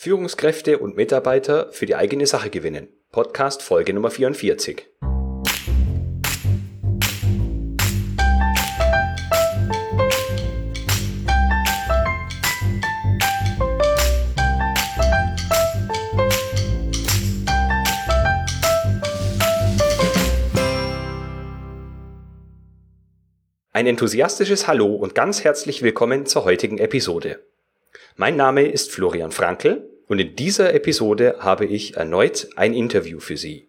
[0.00, 2.86] Führungskräfte und Mitarbeiter für die eigene Sache gewinnen.
[3.10, 4.86] Podcast Folge Nummer 44.
[23.72, 27.40] Ein enthusiastisches Hallo und ganz herzlich willkommen zur heutigen Episode.
[28.20, 33.36] Mein Name ist Florian Frankl und in dieser Episode habe ich erneut ein Interview für
[33.36, 33.68] Sie.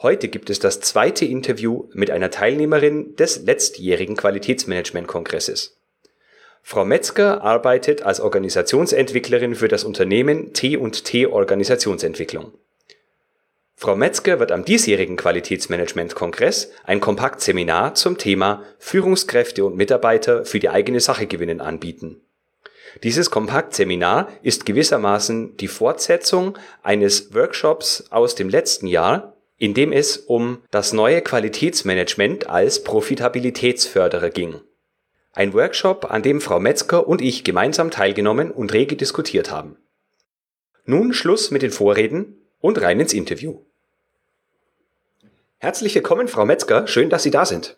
[0.00, 5.76] Heute gibt es das zweite Interview mit einer Teilnehmerin des letztjährigen Qualitätsmanagement-Kongresses.
[6.62, 12.52] Frau Metzger arbeitet als Organisationsentwicklerin für das Unternehmen T&T Organisationsentwicklung.
[13.76, 20.70] Frau Metzger wird am diesjährigen Qualitätsmanagement-Kongress ein Kompaktseminar zum Thema Führungskräfte und Mitarbeiter für die
[20.70, 22.23] eigene Sache gewinnen anbieten.
[23.02, 30.16] Dieses Kompaktseminar ist gewissermaßen die Fortsetzung eines Workshops aus dem letzten Jahr, in dem es
[30.16, 34.60] um das neue Qualitätsmanagement als Profitabilitätsförderer ging.
[35.32, 39.76] Ein Workshop, an dem Frau Metzger und ich gemeinsam teilgenommen und rege diskutiert haben.
[40.84, 43.60] Nun Schluss mit den Vorreden und rein ins Interview.
[45.58, 46.86] Herzlich willkommen, Frau Metzger.
[46.86, 47.76] Schön, dass Sie da sind.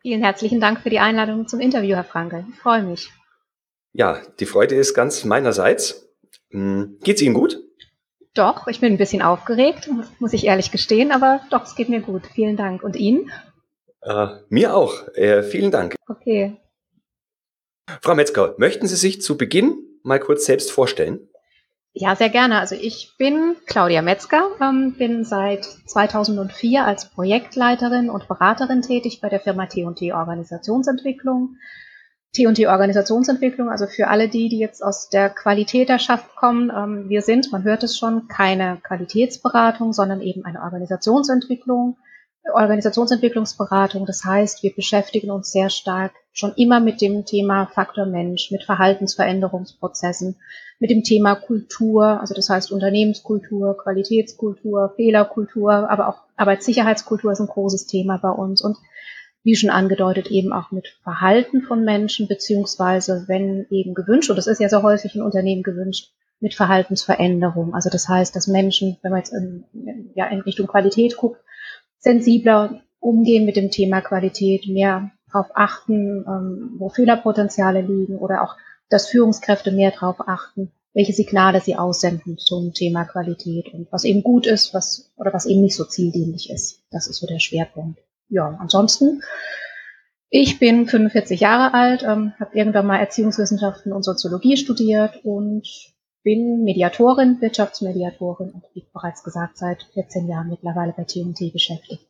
[0.00, 2.46] Vielen herzlichen Dank für die Einladung zum Interview, Herr Franke.
[2.52, 3.10] Ich freue mich.
[3.94, 6.08] Ja, die Freude ist ganz meinerseits.
[6.50, 7.60] Hm, geht's Ihnen gut?
[8.34, 12.00] Doch, ich bin ein bisschen aufgeregt, muss ich ehrlich gestehen, aber doch, es geht mir
[12.00, 12.26] gut.
[12.34, 12.82] Vielen Dank.
[12.82, 13.30] Und Ihnen?
[14.02, 15.06] Äh, mir auch.
[15.14, 15.94] Äh, vielen Dank.
[16.08, 16.56] Okay.
[18.02, 21.28] Frau Metzger, möchten Sie sich zu Beginn mal kurz selbst vorstellen?
[21.92, 22.58] Ja, sehr gerne.
[22.58, 29.28] Also ich bin Claudia Metzger, ähm, bin seit 2004 als Projektleiterin und Beraterin tätig bei
[29.28, 31.56] der Firma T&T Organisationsentwicklung.
[32.34, 37.52] T&T Organisationsentwicklung, also für alle die, die jetzt aus der Qualitäterschaft kommen, ähm, wir sind,
[37.52, 41.96] man hört es schon, keine Qualitätsberatung, sondern eben eine Organisationsentwicklung,
[42.52, 44.04] Organisationsentwicklungsberatung.
[44.04, 48.64] Das heißt, wir beschäftigen uns sehr stark schon immer mit dem Thema Faktor Mensch, mit
[48.64, 50.36] Verhaltensveränderungsprozessen,
[50.80, 57.46] mit dem Thema Kultur, also das heißt Unternehmenskultur, Qualitätskultur, Fehlerkultur, aber auch Arbeitssicherheitskultur ist ein
[57.46, 58.76] großes Thema bei uns und
[59.44, 64.46] wie schon angedeutet, eben auch mit Verhalten von Menschen, beziehungsweise wenn eben gewünscht, und das
[64.46, 67.74] ist ja so häufig in Unternehmen gewünscht, mit Verhaltensveränderung.
[67.74, 69.64] Also das heißt, dass Menschen, wenn man jetzt in,
[70.14, 71.40] ja, in Richtung Qualität guckt,
[71.98, 78.56] sensibler umgehen mit dem Thema Qualität, mehr darauf achten, ähm, wo Fehlerpotenziale liegen oder auch,
[78.88, 84.22] dass Führungskräfte mehr darauf achten, welche Signale sie aussenden zum Thema Qualität und was eben
[84.22, 86.82] gut ist, was oder was eben nicht so zieldienlich ist.
[86.90, 89.22] Das ist so der Schwerpunkt ja, ansonsten,
[90.30, 95.68] ich bin 45 Jahre alt, ähm, habe irgendwann mal Erziehungswissenschaften und Soziologie studiert und
[96.24, 102.06] bin Mediatorin, Wirtschaftsmediatorin und wie bereits gesagt seit 14 Jahren mittlerweile bei T&T beschäftigt.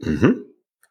[0.00, 0.46] Mhm.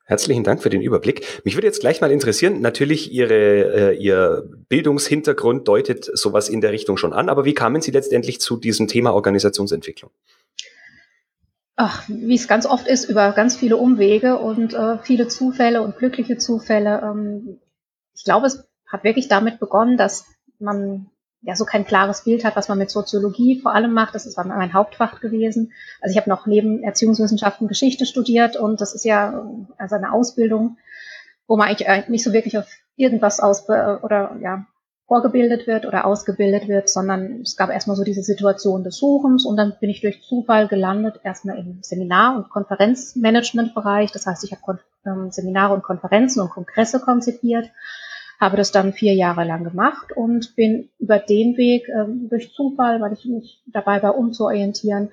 [0.05, 1.43] Herzlichen Dank für den Überblick.
[1.43, 6.71] Mich würde jetzt gleich mal interessieren, natürlich Ihre, äh, Ihr Bildungshintergrund deutet sowas in der
[6.71, 10.09] Richtung schon an, aber wie kamen Sie letztendlich zu diesem Thema Organisationsentwicklung?
[11.79, 15.97] Ach, wie es ganz oft ist, über ganz viele Umwege und äh, viele Zufälle und
[15.97, 17.01] glückliche Zufälle.
[17.01, 17.61] Ähm,
[18.13, 20.25] ich glaube, es hat wirklich damit begonnen, dass
[20.59, 21.09] man
[21.41, 24.13] ja so kein klares Bild hat, was man mit Soziologie vor allem macht.
[24.13, 25.71] Das ist mein Hauptfach gewesen.
[26.01, 30.77] Also ich habe noch neben Erziehungswissenschaften Geschichte studiert und das ist ja also eine Ausbildung,
[31.47, 32.67] wo man eigentlich äh, nicht so wirklich auf
[32.97, 34.65] irgendwas aus oder ja
[35.09, 39.57] vorgebildet wird oder ausgebildet wird, sondern es gab erstmal so diese Situation des Suchens und
[39.57, 44.11] dann bin ich durch Zufall gelandet, erstmal im Seminar- und Konferenzmanagementbereich.
[44.11, 47.71] Das heißt, ich habe ähm, Seminare und Konferenzen und Kongresse konzipiert,
[48.39, 53.01] habe das dann vier Jahre lang gemacht und bin über den Weg ähm, durch Zufall,
[53.01, 55.09] weil ich mich dabei war, umzuorientieren,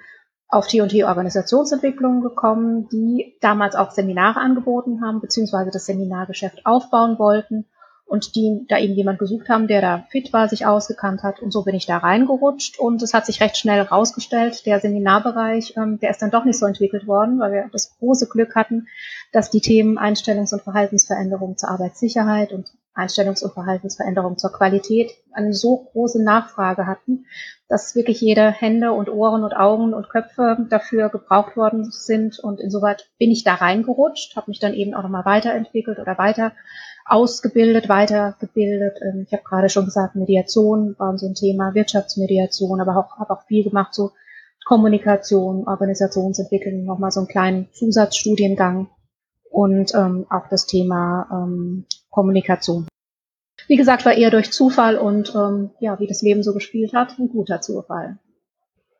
[0.49, 7.65] auf T&T Organisationsentwicklung gekommen, die damals auch Seminare angeboten haben, beziehungsweise das Seminargeschäft aufbauen wollten
[8.07, 11.43] und die da eben jemand gesucht haben, der da fit war, sich ausgekannt hat.
[11.43, 15.75] Und so bin ich da reingerutscht und es hat sich recht schnell rausgestellt, der Seminarbereich,
[15.77, 18.87] ähm, der ist dann doch nicht so entwickelt worden, weil wir das große Glück hatten,
[19.33, 25.53] dass die Themen Einstellungs- und Verhaltensveränderung zur Arbeitssicherheit und Einstellungs- und Verhaltensveränderung zur Qualität eine
[25.53, 27.27] so große Nachfrage hatten,
[27.69, 32.39] dass wirklich jede Hände und Ohren und Augen und Köpfe dafür gebraucht worden sind.
[32.39, 36.53] Und insoweit bin ich da reingerutscht, habe mich dann eben auch nochmal weiterentwickelt oder weiter
[37.07, 38.99] ausgebildet, weitergebildet.
[39.03, 43.33] Ähm, ich habe gerade schon gesagt, Mediation war so ein Thema, Wirtschaftsmediation, aber auch habe
[43.33, 44.13] auch viel gemacht, so
[44.65, 48.89] Kommunikation, Organisationsentwicklung, nochmal so einen kleinen Zusatzstudiengang
[49.51, 52.89] und ähm, auch das Thema ähm, Kommunikation.
[53.69, 57.19] wie gesagt, war eher durch Zufall und ähm, ja, wie das Leben so gespielt hat,
[57.19, 58.19] ein guter Zufall.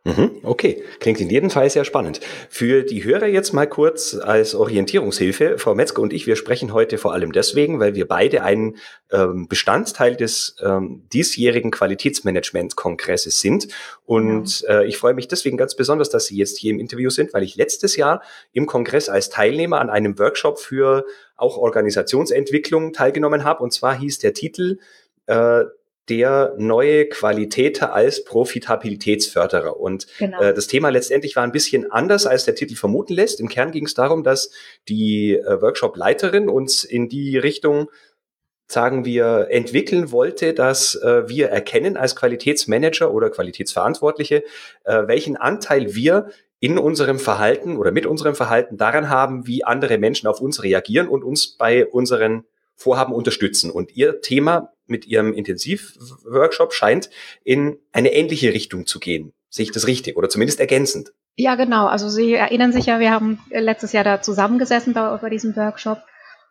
[0.07, 2.21] Mhm, okay, klingt in jedem Fall sehr spannend.
[2.49, 5.59] Für die Hörer jetzt mal kurz als Orientierungshilfe.
[5.59, 8.77] Frau Metzger und ich, wir sprechen heute vor allem deswegen, weil wir beide ein
[9.11, 13.67] ähm, Bestandteil des ähm, diesjährigen Qualitätsmanagement-Kongresses sind.
[14.05, 17.35] Und äh, ich freue mich deswegen ganz besonders, dass Sie jetzt hier im Interview sind,
[17.35, 18.23] weil ich letztes Jahr
[18.53, 21.05] im Kongress als Teilnehmer an einem Workshop für
[21.37, 23.61] auch Organisationsentwicklung teilgenommen habe.
[23.61, 24.79] Und zwar hieß der Titel
[25.27, 25.65] äh,
[26.09, 29.79] der neue Qualität als Profitabilitätsförderer.
[29.79, 30.41] Und genau.
[30.41, 33.41] äh, das Thema letztendlich war ein bisschen anders, als der Titel vermuten lässt.
[33.41, 34.51] Im Kern ging es darum, dass
[34.89, 37.91] die äh, Workshop-Leiterin uns in die Richtung
[38.69, 44.43] sagen wir, entwickeln wollte, dass äh, wir erkennen als Qualitätsmanager oder Qualitätsverantwortliche,
[44.85, 49.99] äh, welchen Anteil wir in unserem Verhalten oder mit unserem Verhalten daran haben, wie andere
[49.99, 52.45] Menschen auf uns reagieren und uns bei unseren
[52.75, 53.71] Vorhaben unterstützen.
[53.71, 57.11] Und Ihr Thema mit Ihrem Intensivworkshop scheint
[57.45, 59.33] in eine ähnliche Richtung zu gehen.
[59.49, 61.13] Sehe ich das richtig oder zumindest ergänzend?
[61.37, 61.87] Ja, genau.
[61.87, 65.99] Also Sie erinnern sich ja, wir haben letztes Jahr da zusammengesessen bei, bei diesem Workshop.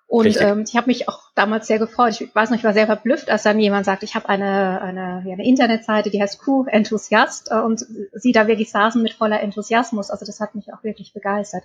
[0.08, 2.22] Und ähm, ich habe mich auch damals sehr gefreut.
[2.22, 5.24] Ich weiß noch, ich war sehr verblüfft, als dann jemand sagt, ich habe eine, eine,
[5.26, 7.84] ja, eine Internetseite, die heißt Crew Enthusiast äh, und
[8.14, 10.12] sie da wirklich saßen mit voller Enthusiasmus.
[10.12, 11.64] Also das hat mich auch wirklich begeistert.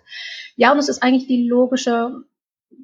[0.56, 2.22] Ja, und es ist eigentlich die logische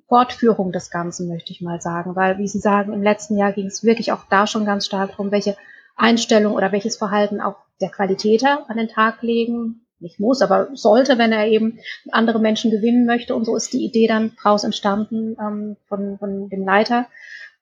[0.09, 3.67] Fortführung des Ganzen, möchte ich mal sagen, weil, wie Sie sagen, im letzten Jahr ging
[3.67, 5.57] es wirklich auch da schon ganz stark darum, welche
[5.97, 11.19] Einstellung oder welches Verhalten auch der Qualitäter an den Tag legen, nicht muss, aber sollte,
[11.19, 11.79] wenn er eben
[12.13, 13.35] andere Menschen gewinnen möchte.
[13.35, 17.07] Und so ist die Idee dann daraus entstanden ähm, von, von dem Leiter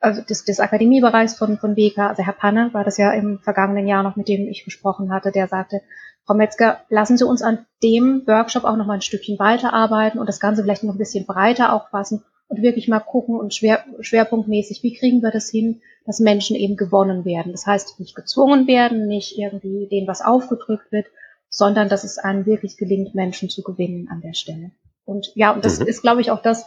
[0.05, 3.87] also des, des Akademiebereichs von, von WK, also Herr Panne war das ja im vergangenen
[3.87, 5.81] Jahr noch, mit dem ich gesprochen hatte, der sagte,
[6.27, 10.27] Frau Metzger, lassen Sie uns an dem Workshop auch noch mal ein Stückchen weiterarbeiten und
[10.27, 14.83] das Ganze vielleicht noch ein bisschen breiter auffassen und wirklich mal gucken und schwer, schwerpunktmäßig,
[14.83, 17.53] wie kriegen wir das hin, dass Menschen eben gewonnen werden.
[17.53, 21.07] Das heißt, nicht gezwungen werden, nicht irgendwie denen was aufgedrückt wird,
[21.49, 24.71] sondern dass es einem wirklich gelingt, Menschen zu gewinnen an der Stelle.
[25.05, 25.87] Und ja, und das mhm.
[25.87, 26.67] ist, glaube ich, auch das,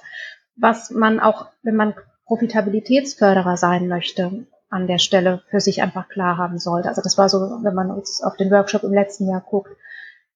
[0.55, 1.95] was man auch, wenn man
[2.25, 6.89] Profitabilitätsförderer sein möchte, an der Stelle für sich einfach klar haben sollte.
[6.89, 9.71] Also das war so, wenn man uns auf den Workshop im letzten Jahr guckt.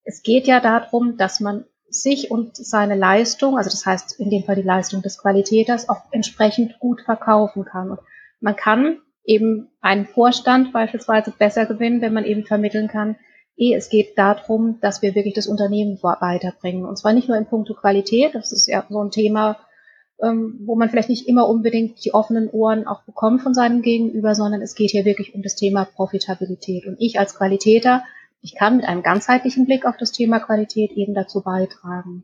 [0.04, 4.44] Es geht ja darum, dass man sich und seine Leistung, also das heißt in dem
[4.44, 7.92] Fall die Leistung des Qualitäters, auch entsprechend gut verkaufen kann.
[7.92, 8.00] Und
[8.40, 13.18] man kann eben einen Vorstand beispielsweise besser gewinnen, wenn man eben vermitteln kann,
[13.58, 16.86] eh, es geht darum, dass wir wirklich das Unternehmen weiterbringen.
[16.86, 19.60] Und zwar nicht nur in puncto Qualität, das ist ja so ein Thema,
[20.22, 24.36] ähm, wo man vielleicht nicht immer unbedingt die offenen Ohren auch bekommt von seinem Gegenüber,
[24.36, 26.86] sondern es geht hier wirklich um das Thema Profitabilität.
[26.86, 28.04] Und ich als Qualitäter,
[28.42, 32.24] ich kann mit einem ganzheitlichen Blick auf das Thema Qualität eben dazu beitragen.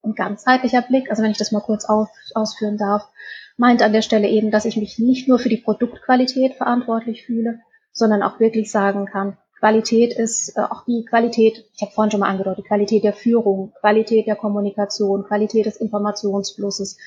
[0.00, 3.08] Und ganzheitlicher Blick, also wenn ich das mal kurz auf, ausführen darf,
[3.56, 7.60] meint an der Stelle eben, dass ich mich nicht nur für die Produktqualität verantwortlich fühle,
[7.92, 12.18] sondern auch wirklich sagen kann, Qualität ist äh, auch die Qualität, ich habe vorhin schon
[12.18, 16.98] mal angedeutet, Qualität der Führung, Qualität der Kommunikation, Qualität des Informationsflusses,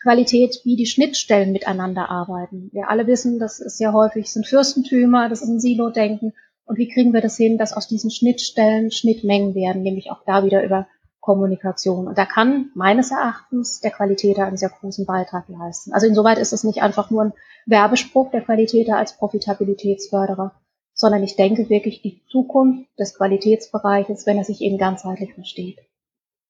[0.00, 2.70] Qualität, wie die Schnittstellen miteinander arbeiten.
[2.72, 6.34] Wir alle wissen, das ist ja häufig sind Fürstentümer, das ist ein Silo-Denken.
[6.66, 10.44] Und wie kriegen wir das hin, dass aus diesen Schnittstellen Schnittmengen werden, nämlich auch da
[10.44, 10.86] wieder über
[11.18, 12.06] Kommunikation.
[12.06, 15.92] Und da kann meines Erachtens der Qualitäter einen sehr großen Beitrag leisten.
[15.92, 17.32] Also insoweit ist es nicht einfach nur ein
[17.66, 20.52] Werbespruch der Qualitäter als Profitabilitätsförderer,
[20.94, 25.78] sondern ich denke wirklich die Zukunft des Qualitätsbereiches, wenn er sich eben ganzheitlich versteht.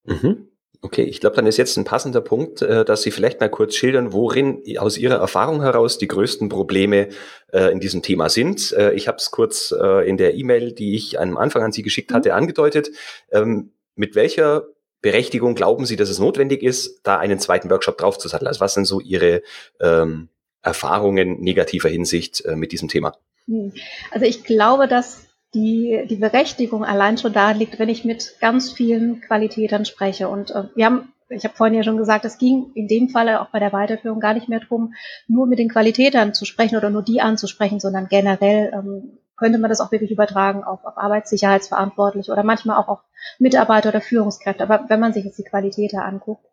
[0.04, 0.48] Mhm.
[0.84, 3.74] Okay, ich glaube, dann ist jetzt ein passender Punkt, äh, dass Sie vielleicht mal kurz
[3.74, 7.08] schildern, worin aus Ihrer Erfahrung heraus die größten Probleme
[7.52, 8.70] äh, in diesem Thema sind.
[8.72, 12.12] Äh, ich habe es kurz in der E-Mail, die ich am Anfang an Sie geschickt
[12.12, 12.34] hatte, mhm.
[12.34, 12.90] angedeutet.
[13.32, 14.66] Ähm, mit welcher
[15.00, 18.48] Berechtigung glauben Sie, dass es notwendig ist, da einen zweiten Workshop draufzusatteln?
[18.48, 19.40] Also was sind so Ihre
[19.80, 20.28] ähm,
[20.60, 23.16] Erfahrungen negativer Hinsicht mit diesem Thema?
[23.46, 23.72] Hm.
[24.10, 28.72] Also ich glaube, dass die, die Berechtigung allein schon da liegt, wenn ich mit ganz
[28.72, 30.28] vielen Qualitätern spreche.
[30.28, 33.40] Und äh, wir haben, ich habe vorhin ja schon gesagt, es ging in dem Falle
[33.40, 34.94] auch bei der Weiterführung gar nicht mehr darum,
[35.28, 39.70] nur mit den Qualitätern zu sprechen oder nur die anzusprechen, sondern generell ähm, könnte man
[39.70, 43.00] das auch wirklich übertragen auf, auf Arbeitssicherheitsverantwortliche oder manchmal auch auf
[43.38, 44.62] Mitarbeiter oder Führungskräfte.
[44.62, 46.46] Aber wenn man sich jetzt die Qualitäter anguckt,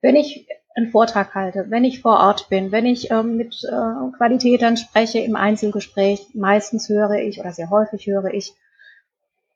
[0.00, 0.46] wenn ich
[0.76, 5.18] einen Vortrag halte, wenn ich vor Ort bin, wenn ich ähm, mit äh, Qualitätern spreche
[5.18, 8.54] im Einzelgespräch, meistens höre ich oder sehr häufig höre ich,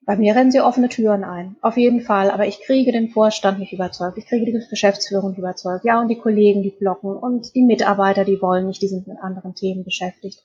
[0.06, 1.56] bei mir rennen sie offene Türen ein.
[1.62, 2.30] Auf jeden Fall.
[2.30, 4.18] Aber ich kriege den Vorstand nicht überzeugt.
[4.18, 5.84] Ich kriege die Geschäftsführung nicht überzeugt.
[5.84, 7.16] Ja, und die Kollegen, die blocken.
[7.16, 8.82] Und die Mitarbeiter, die wollen nicht.
[8.82, 10.42] Die sind mit anderen Themen beschäftigt.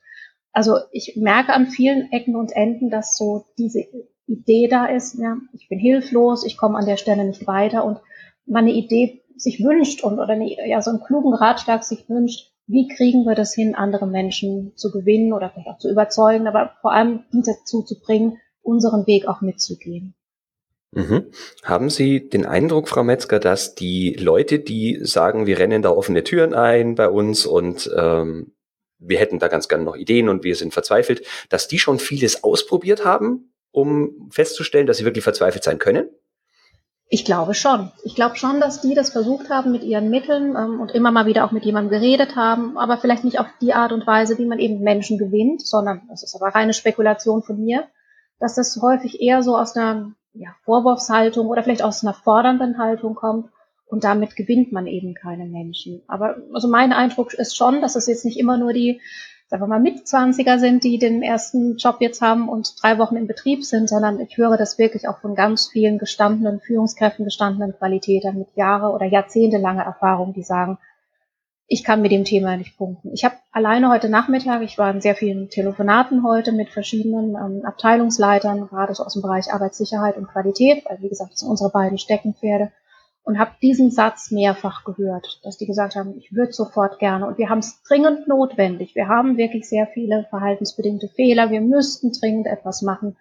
[0.52, 3.84] Also ich merke an vielen Ecken und Enden, dass so diese
[4.26, 5.18] Idee da ist.
[5.18, 6.44] Ja, ich bin hilflos.
[6.44, 7.84] Ich komme an der Stelle nicht weiter.
[7.84, 7.98] Und
[8.46, 13.24] meine Idee sich wünscht und oder ja, so einen klugen Ratschlag sich wünscht, wie kriegen
[13.24, 17.24] wir das hin, andere Menschen zu gewinnen oder vielleicht auch zu überzeugen, aber vor allem
[17.32, 20.14] die dazu zu bringen, unseren Weg auch mitzugehen.
[20.92, 21.26] Mhm.
[21.62, 26.24] Haben Sie den Eindruck, Frau Metzger, dass die Leute, die sagen, wir rennen da offene
[26.24, 28.52] Türen ein bei uns und ähm,
[28.98, 32.44] wir hätten da ganz gerne noch Ideen und wir sind verzweifelt, dass die schon vieles
[32.44, 36.10] ausprobiert haben, um festzustellen, dass sie wirklich verzweifelt sein können?
[37.12, 37.90] Ich glaube schon.
[38.04, 41.26] Ich glaube schon, dass die das versucht haben mit ihren Mitteln ähm, und immer mal
[41.26, 44.46] wieder auch mit jemandem geredet haben, aber vielleicht nicht auf die Art und Weise, wie
[44.46, 47.88] man eben Menschen gewinnt, sondern das ist aber reine Spekulation von mir,
[48.38, 53.16] dass das häufig eher so aus einer ja, Vorwurfshaltung oder vielleicht aus einer fordernden Haltung
[53.16, 53.50] kommt
[53.86, 56.02] und damit gewinnt man eben keine Menschen.
[56.06, 59.00] Aber also mein Eindruck ist schon, dass es jetzt nicht immer nur die,
[59.50, 63.64] sagen mal, Mitzwanziger sind, die den ersten Job jetzt haben und drei Wochen im Betrieb
[63.64, 68.48] sind, sondern ich höre das wirklich auch von ganz vielen gestandenen Führungskräften, gestandenen Qualitäten mit
[68.54, 70.78] Jahre oder jahrzehntelanger Erfahrung, die sagen,
[71.66, 73.12] ich kann mit dem Thema nicht punkten.
[73.12, 77.64] Ich habe alleine heute Nachmittag, ich war in sehr vielen Telefonaten heute mit verschiedenen ähm,
[77.64, 81.70] Abteilungsleitern, gerade so aus dem Bereich Arbeitssicherheit und Qualität, weil wie gesagt, das sind unsere
[81.70, 82.70] beiden Steckenpferde,
[83.22, 87.38] und habe diesen Satz mehrfach gehört, dass die gesagt haben, ich würde sofort gerne und
[87.38, 88.94] wir haben es dringend notwendig.
[88.94, 93.16] Wir haben wirklich sehr viele verhaltensbedingte Fehler, wir müssten dringend etwas machen,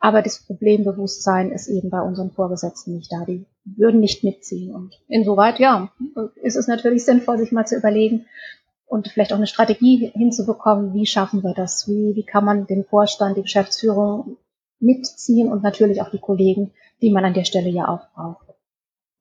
[0.00, 3.24] aber das Problembewusstsein ist eben bei unseren Vorgesetzten nicht da.
[3.24, 4.72] Die würden nicht mitziehen.
[4.72, 5.90] Und insoweit, ja,
[6.36, 8.26] ist es natürlich sinnvoll, sich mal zu überlegen
[8.86, 11.88] und vielleicht auch eine Strategie hinzubekommen, wie schaffen wir das?
[11.88, 14.36] Wie, wie kann man den Vorstand, die Geschäftsführung
[14.80, 18.47] mitziehen und natürlich auch die Kollegen, die man an der Stelle ja auch braucht.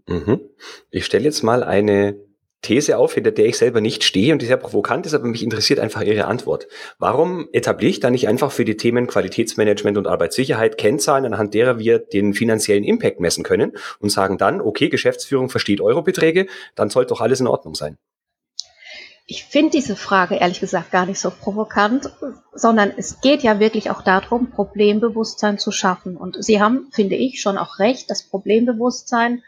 [0.07, 0.41] Mhm.
[0.89, 2.17] Ich stelle jetzt mal eine
[2.61, 5.43] These auf, hinter der ich selber nicht stehe und die sehr provokant ist, aber mich
[5.43, 6.67] interessiert einfach Ihre Antwort.
[6.97, 11.77] Warum etabliere ich da nicht einfach für die Themen Qualitätsmanagement und Arbeitssicherheit Kennzahlen, anhand derer
[11.77, 17.09] wir den finanziellen Impact messen können und sagen dann, okay, Geschäftsführung versteht Eurobeträge, dann sollte
[17.09, 17.97] doch alles in Ordnung sein?
[19.29, 22.09] Ich finde diese Frage ehrlich gesagt gar nicht so provokant,
[22.53, 26.15] sondern es geht ja wirklich auch darum, Problembewusstsein zu schaffen.
[26.15, 29.43] Und Sie haben, finde ich, schon auch recht, das Problembewusstsein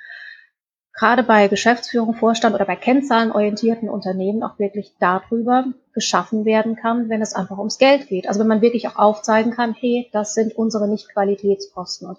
[0.99, 7.21] gerade bei Geschäftsführung, Vorstand oder bei kennzahlenorientierten Unternehmen auch wirklich darüber geschaffen werden kann, wenn
[7.21, 8.27] es einfach ums Geld geht.
[8.27, 12.09] Also wenn man wirklich auch aufzeigen kann, hey, das sind unsere Nicht-Qualitätskosten.
[12.09, 12.17] Und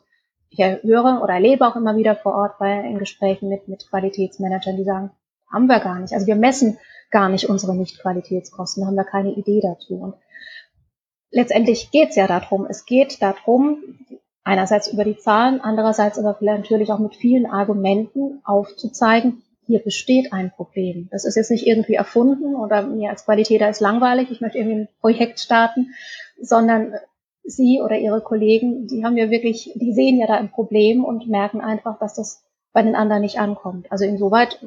[0.48, 4.78] ich höre oder erlebe auch immer wieder vor Ort bei in Gesprächen mit, mit Qualitätsmanagern,
[4.78, 5.10] die sagen,
[5.52, 6.14] haben wir gar nicht.
[6.14, 6.78] Also wir messen
[7.10, 9.96] gar nicht unsere Nicht-Qualitätskosten, haben wir keine Idee dazu.
[9.96, 10.14] Und
[11.30, 13.76] letztendlich geht es ja darum, es geht darum,
[14.44, 20.50] einerseits über die Zahlen, andererseits aber natürlich auch mit vielen Argumenten aufzuzeigen, hier besteht ein
[20.50, 21.08] Problem.
[21.12, 24.80] Das ist jetzt nicht irgendwie erfunden oder mir als Qualitäter ist langweilig, ich möchte irgendwie
[24.80, 25.94] ein Projekt starten,
[26.40, 26.94] sondern
[27.42, 31.28] Sie oder Ihre Kollegen, die haben ja wirklich, die sehen ja da ein Problem und
[31.28, 33.90] merken einfach, dass das bei den anderen nicht ankommt.
[33.90, 34.58] Also insoweit,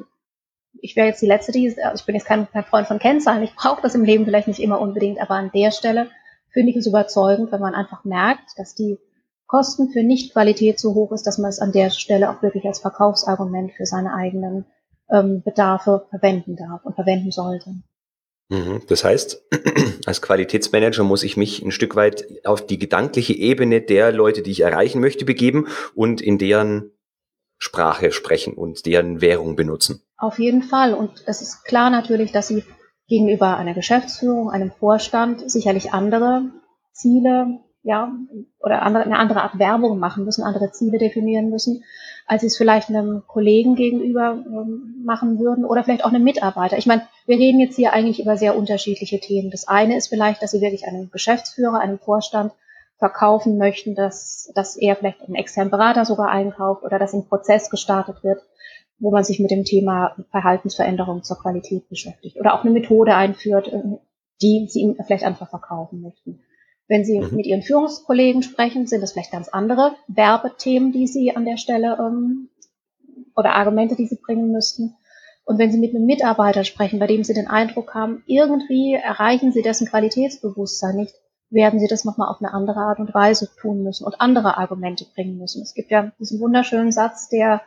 [0.80, 3.42] ich wäre jetzt die Letzte, die, also ich bin jetzt kein, kein Freund von Kennzahlen,
[3.42, 6.08] ich brauche das im Leben vielleicht nicht immer unbedingt, aber an der Stelle
[6.50, 8.98] finde ich es überzeugend, wenn man einfach merkt, dass die
[9.54, 12.80] Kosten für Nichtqualität so hoch ist, dass man es an der Stelle auch wirklich als
[12.80, 14.64] Verkaufsargument für seine eigenen
[15.08, 17.70] ähm, Bedarfe verwenden darf und verwenden sollte.
[18.48, 18.82] Mhm.
[18.88, 19.44] Das heißt,
[20.06, 24.50] als Qualitätsmanager muss ich mich ein Stück weit auf die gedankliche Ebene der Leute, die
[24.50, 26.90] ich erreichen möchte, begeben und in deren
[27.56, 30.02] Sprache sprechen und deren Währung benutzen.
[30.16, 30.94] Auf jeden Fall.
[30.94, 32.64] Und es ist klar natürlich, dass Sie
[33.06, 36.42] gegenüber einer Geschäftsführung, einem Vorstand sicherlich andere
[36.92, 38.10] Ziele ja,
[38.60, 41.84] oder andere, eine andere Art Werbung machen müssen, andere Ziele definieren müssen,
[42.26, 46.78] als sie es vielleicht einem Kollegen gegenüber ähm, machen würden oder vielleicht auch einem Mitarbeiter.
[46.78, 49.50] Ich meine, wir reden jetzt hier eigentlich über sehr unterschiedliche Themen.
[49.50, 52.52] Das eine ist vielleicht, dass sie wirklich einem Geschäftsführer, einem Vorstand
[52.98, 57.68] verkaufen möchten, dass, dass er vielleicht einen externen Berater sogar einkauft oder dass ein Prozess
[57.68, 58.40] gestartet wird,
[58.98, 63.68] wo man sich mit dem Thema Verhaltensveränderung zur Qualität beschäftigt oder auch eine Methode einführt,
[63.68, 63.82] äh,
[64.40, 66.43] die sie ihm vielleicht einfach verkaufen möchten.
[66.88, 67.36] Wenn Sie mhm.
[67.36, 71.96] mit Ihren Führungskollegen sprechen, sind das vielleicht ganz andere Werbethemen, die Sie an der Stelle
[71.98, 72.48] ähm,
[73.36, 74.94] oder Argumente, die Sie bringen müssten.
[75.44, 79.52] Und wenn Sie mit einem Mitarbeiter sprechen, bei dem Sie den Eindruck haben, irgendwie erreichen
[79.52, 81.14] Sie dessen Qualitätsbewusstsein nicht,
[81.50, 85.04] werden Sie das nochmal auf eine andere Art und Weise tun müssen und andere Argumente
[85.14, 85.62] bringen müssen.
[85.62, 87.62] Es gibt ja diesen wunderschönen Satz, der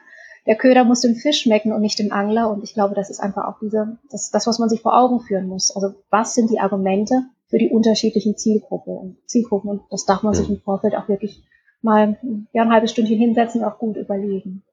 [0.48, 2.50] der Köder muss dem Fisch schmecken und nicht dem Angler.
[2.50, 5.20] Und ich glaube, das ist einfach auch diese, das, das, was man sich vor Augen
[5.20, 5.76] führen muss.
[5.76, 9.70] Also was sind die Argumente, für die unterschiedlichen Zielgruppe und Zielgruppen.
[9.70, 11.44] Und das darf man sich im Vorfeld auch wirklich
[11.82, 12.18] mal
[12.54, 14.64] ja, ein halbes Stündchen hinsetzen und auch gut überlegen.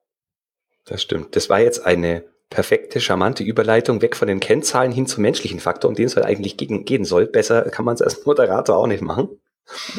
[0.84, 1.36] Das stimmt.
[1.36, 5.88] Das war jetzt eine perfekte, charmante Überleitung weg von den Kennzahlen hin zum menschlichen Faktor,
[5.88, 7.26] um den es halt eigentlich gegen, gehen soll.
[7.26, 9.28] Besser kann man es als Moderator auch nicht machen.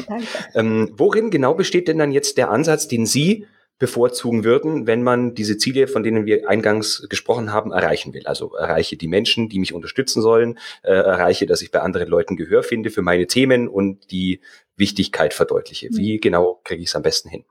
[0.06, 0.26] Danke.
[0.54, 3.46] Ähm, worin genau besteht denn dann jetzt der Ansatz, den Sie
[3.78, 8.26] bevorzugen würden, wenn man diese Ziele, von denen wir eingangs gesprochen haben, erreichen will.
[8.26, 12.36] Also erreiche die Menschen, die mich unterstützen sollen, äh, erreiche, dass ich bei anderen Leuten
[12.36, 14.40] Gehör finde für meine Themen und die
[14.76, 15.88] Wichtigkeit verdeutliche.
[15.92, 16.20] Wie mhm.
[16.20, 17.44] genau kriege ich es am besten hin?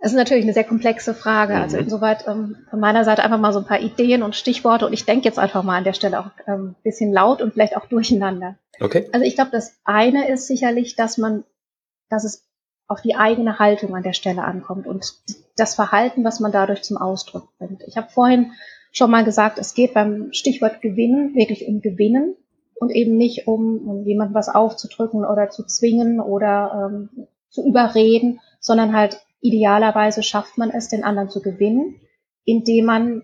[0.00, 1.54] Das ist natürlich eine sehr komplexe Frage.
[1.54, 1.84] Also mhm.
[1.84, 5.04] insoweit ähm, von meiner Seite einfach mal so ein paar Ideen und Stichworte und ich
[5.04, 7.84] denke jetzt einfach mal an der Stelle auch ein ähm, bisschen laut und vielleicht auch
[7.86, 8.56] durcheinander.
[8.80, 9.08] Okay.
[9.12, 11.44] Also ich glaube, das eine ist sicherlich, dass man,
[12.08, 12.49] dass es
[12.90, 15.14] auf die eigene Haltung an der Stelle ankommt und
[15.56, 17.84] das Verhalten, was man dadurch zum Ausdruck bringt.
[17.86, 18.50] Ich habe vorhin
[18.90, 22.34] schon mal gesagt, es geht beim Stichwort Gewinnen wirklich um Gewinnen
[22.74, 28.40] und eben nicht um, um jemandem was aufzudrücken oder zu zwingen oder ähm, zu überreden,
[28.58, 32.00] sondern halt idealerweise schafft man es, den anderen zu gewinnen,
[32.44, 33.22] indem man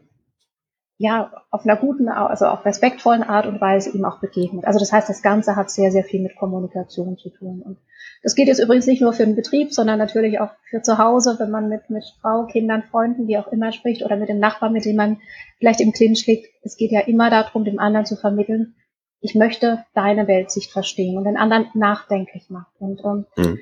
[0.98, 4.64] ja auf einer guten, also auf respektvollen Art und Weise ihm auch begegnet.
[4.64, 7.62] Also das heißt, das Ganze hat sehr, sehr viel mit Kommunikation zu tun.
[7.62, 7.78] Und
[8.22, 11.36] das geht jetzt übrigens nicht nur für den Betrieb, sondern natürlich auch für zu Hause,
[11.38, 14.72] wenn man mit, mit Frau, Kindern, Freunden, wie auch immer spricht oder mit dem Nachbarn,
[14.72, 15.18] mit dem man
[15.58, 16.48] vielleicht im Clinch liegt.
[16.62, 18.74] Es geht ja immer darum, dem anderen zu vermitteln,
[19.20, 22.72] ich möchte deine Weltsicht verstehen und den anderen nachdenklich macht.
[22.78, 23.58] Und ähm, mhm.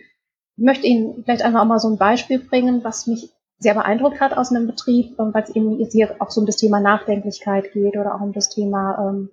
[0.56, 4.20] Ich möchte Ihnen vielleicht einfach auch mal so ein Beispiel bringen, was mich sehr beeindruckt
[4.20, 7.96] hat aus einem Betrieb, weil es eben hier auch so um das Thema Nachdenklichkeit geht
[7.96, 9.30] oder auch um das Thema ähm,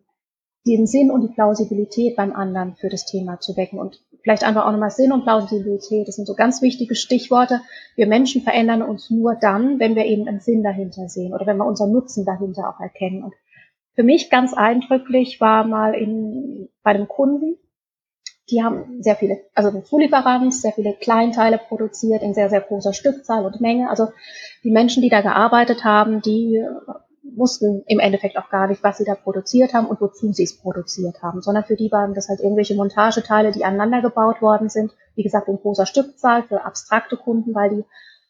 [0.68, 3.80] den Sinn und die Plausibilität beim anderen für das Thema zu wecken.
[3.80, 7.62] Und vielleicht einfach auch nochmal Sinn und Plausibilität, das sind so ganz wichtige Stichworte.
[7.96, 11.58] Wir Menschen verändern uns nur dann, wenn wir eben einen Sinn dahinter sehen oder wenn
[11.58, 13.24] wir unseren Nutzen dahinter auch erkennen.
[13.24, 13.34] Und
[13.96, 17.58] für mich ganz eindrücklich war mal in, bei einem Kunden,
[18.52, 23.46] die haben sehr viele, also Zulieferant, sehr viele Kleinteile produziert in sehr, sehr großer Stückzahl
[23.46, 23.90] und Menge.
[23.90, 24.10] Also
[24.64, 26.64] die Menschen, die da gearbeitet haben, die
[27.36, 30.58] wussten im Endeffekt auch gar nicht, was sie da produziert haben und wozu sie es
[30.58, 34.92] produziert haben, sondern für die waren das halt irgendwelche Montageteile, die aneinander gebaut worden sind.
[35.16, 37.86] Wie gesagt, in großer Stückzahl für abstrakte Kunden, weil die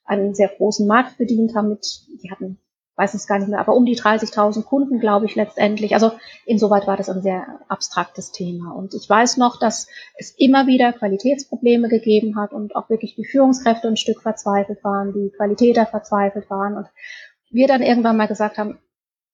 [0.06, 1.86] einen sehr großen Markt bedient haben mit,
[2.22, 2.60] die hatten
[3.02, 5.96] weiß es gar nicht mehr, aber um die 30.000 Kunden, glaube ich, letztendlich.
[5.96, 6.12] Also
[6.46, 8.74] insoweit war das ein sehr abstraktes Thema.
[8.76, 13.26] Und ich weiß noch, dass es immer wieder Qualitätsprobleme gegeben hat und auch wirklich die
[13.26, 16.88] Führungskräfte ein Stück verzweifelt waren, die Qualitäter verzweifelt waren und
[17.50, 18.78] wir dann irgendwann mal gesagt haben,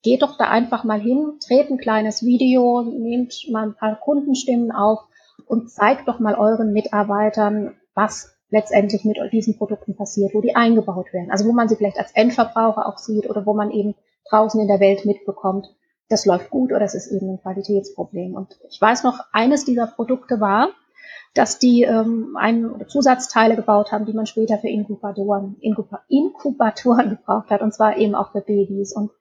[0.01, 4.71] geht doch da einfach mal hin, dreht ein kleines Video, nehmt mal ein paar Kundenstimmen
[4.71, 5.01] auf
[5.45, 11.11] und zeigt doch mal euren Mitarbeitern, was letztendlich mit diesen Produkten passiert, wo die eingebaut
[11.13, 11.31] werden.
[11.31, 13.95] Also wo man sie vielleicht als Endverbraucher auch sieht oder wo man eben
[14.29, 15.67] draußen in der Welt mitbekommt,
[16.09, 18.35] das läuft gut oder es ist eben ein Qualitätsproblem.
[18.35, 20.69] Und ich weiß noch, eines dieser Produkte war,
[21.33, 27.61] dass die ähm, ein, Zusatzteile gebaut haben, die man später für Inkubatoren, Inkubatoren gebraucht hat,
[27.61, 28.95] und zwar eben auch für Babys.
[28.95, 29.11] Und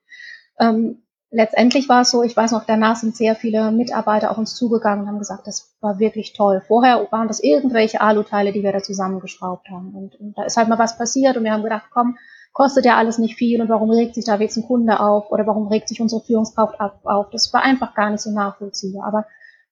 [0.59, 4.55] ähm, letztendlich war es so, ich weiß noch, danach sind sehr viele Mitarbeiter auf uns
[4.55, 6.61] zugegangen und haben gesagt, das war wirklich toll.
[6.65, 9.93] Vorher waren das irgendwelche Aluteile, die wir da zusammengeschraubt haben.
[9.93, 12.17] Und, und da ist halt mal was passiert und wir haben gedacht, komm,
[12.53, 15.45] kostet ja alles nicht viel und warum regt sich da jetzt ein Kunde auf oder
[15.45, 17.29] warum regt sich unsere Führungskraft auf?
[17.29, 19.05] Das war einfach gar nicht so nachvollziehbar.
[19.05, 19.27] Aber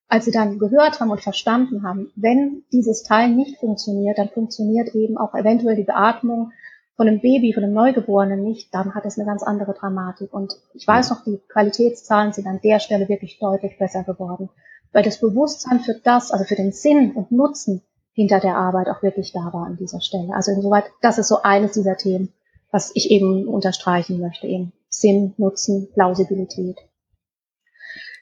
[0.08, 4.94] als sie dann gehört haben und verstanden haben, wenn dieses Teil nicht funktioniert, dann funktioniert
[4.94, 6.52] eben auch eventuell die Beatmung,
[6.96, 10.32] von einem Baby, von einem Neugeborenen nicht, dann hat es eine ganz andere Dramatik.
[10.32, 14.48] Und ich weiß noch, die Qualitätszahlen sind an der Stelle wirklich deutlich besser geworden,
[14.92, 17.82] weil das Bewusstsein für das, also für den Sinn und Nutzen
[18.14, 20.34] hinter der Arbeit auch wirklich da war an dieser Stelle.
[20.34, 22.32] Also insoweit, das ist so eines dieser Themen,
[22.70, 26.78] was ich eben unterstreichen möchte, eben Sinn, Nutzen, Plausibilität.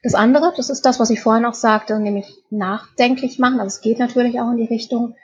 [0.03, 3.61] Das andere, das ist das, was ich vorhin auch sagte, nämlich nachdenklich machen.
[3.61, 5.15] Also es geht natürlich auch in die Richtung,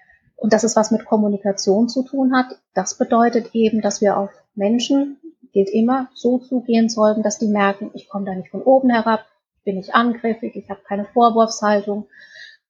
[0.40, 4.31] und dass es was mit Kommunikation zu tun hat, das bedeutet eben, dass wir auf
[4.55, 5.18] Menschen,
[5.53, 9.20] gilt immer, so zugehen sollten, dass die merken, ich komme da nicht von oben herab,
[9.59, 12.07] ich bin nicht angriffig, ich habe keine Vorwurfshaltung,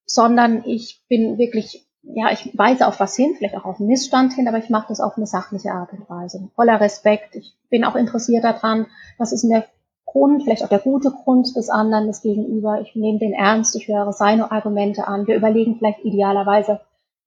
[0.05, 4.33] sondern ich bin wirklich, ja, ich weise auf was hin, vielleicht auch auf einen Missstand
[4.33, 6.49] hin, aber ich mache das auf eine sachliche Art und Weise.
[6.55, 7.35] Voller Respekt.
[7.35, 9.65] Ich bin auch interessiert daran, was ist denn der
[10.05, 12.81] Grund, vielleicht auch der gute Grund des anderen, des Gegenüber.
[12.81, 15.25] Ich nehme den ernst, ich höre seine Argumente an.
[15.25, 16.81] Wir überlegen vielleicht idealerweise,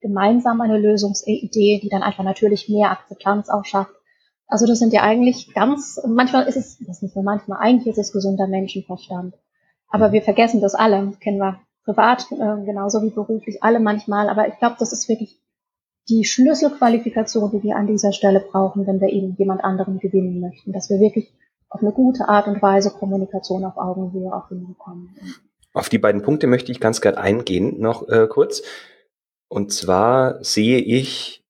[0.05, 3.95] gemeinsam eine Lösungsidee, die dann einfach natürlich mehr Akzeptanz auch schafft.
[4.47, 7.97] Also das sind ja eigentlich ganz, manchmal ist es, das ist nicht nur manchmal, eigentlich
[7.97, 9.35] ist es gesunder Menschenverstand.
[9.89, 14.29] Aber wir vergessen das alle, kennen wir privat äh, genauso wie beruflich alle manchmal.
[14.29, 15.41] Aber ich glaube, das ist wirklich
[16.11, 20.73] die Schlüsselqualifikation, die wir an dieser Stelle brauchen, wenn wir eben jemand anderen gewinnen möchten,
[20.73, 21.33] dass wir wirklich
[21.71, 25.17] auf eine gute Art und Weise Kommunikation auf Augenhöhe auch hinbekommen.
[25.73, 28.63] Auf die beiden Punkte möchte ich ganz gerne eingehen, noch äh, kurz.
[29.55, 31.45] Und zwar sehe ich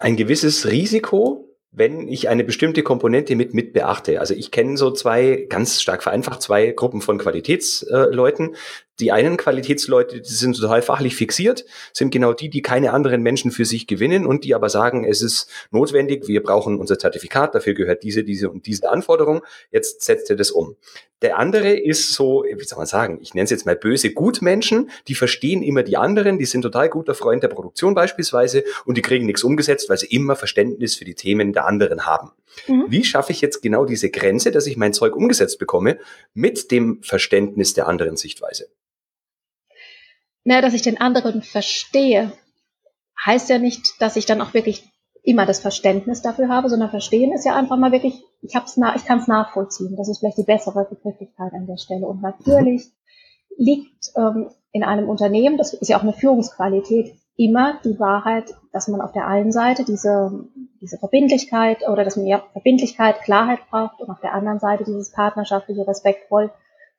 [0.00, 4.18] ein gewisses Risiko, wenn ich eine bestimmte Komponente mit, mit beachte.
[4.18, 8.56] Also ich kenne so zwei, ganz stark vereinfacht, zwei Gruppen von Qualitätsleuten.
[9.00, 13.50] Die einen Qualitätsleute, die sind total fachlich fixiert, sind genau die, die keine anderen Menschen
[13.50, 17.74] für sich gewinnen und die aber sagen, es ist notwendig, wir brauchen unser Zertifikat, dafür
[17.74, 20.76] gehört diese, diese und diese Anforderung, jetzt setzt ihr das um.
[21.20, 24.90] Der andere ist so, wie soll man sagen, ich nenne es jetzt mal böse Gutmenschen,
[25.08, 29.02] die verstehen immer die anderen, die sind total guter Freund der Produktion beispielsweise und die
[29.02, 32.30] kriegen nichts umgesetzt, weil sie immer Verständnis für die Themen der anderen haben.
[32.68, 32.86] Mhm.
[32.88, 35.98] Wie schaffe ich jetzt genau diese Grenze, dass ich mein Zeug umgesetzt bekomme
[36.34, 38.68] mit dem Verständnis der anderen Sichtweise?
[40.48, 42.32] Na, dass ich den anderen verstehe,
[43.22, 44.90] heißt ja nicht, dass ich dann auch wirklich
[45.22, 49.18] immer das Verständnis dafür habe, sondern verstehen ist ja einfach mal wirklich, ich ich kann
[49.18, 49.94] es nachvollziehen.
[49.96, 52.06] Das ist vielleicht die bessere Begrifflichkeit an der Stelle.
[52.06, 52.90] Und natürlich
[53.58, 58.88] liegt ähm, in einem Unternehmen, das ist ja auch eine Führungsqualität, immer die Wahrheit, dass
[58.88, 60.48] man auf der einen Seite diese,
[60.80, 65.12] diese Verbindlichkeit oder dass man ja Verbindlichkeit, Klarheit braucht und auf der anderen Seite dieses
[65.12, 66.50] partnerschaftliche, respektvoll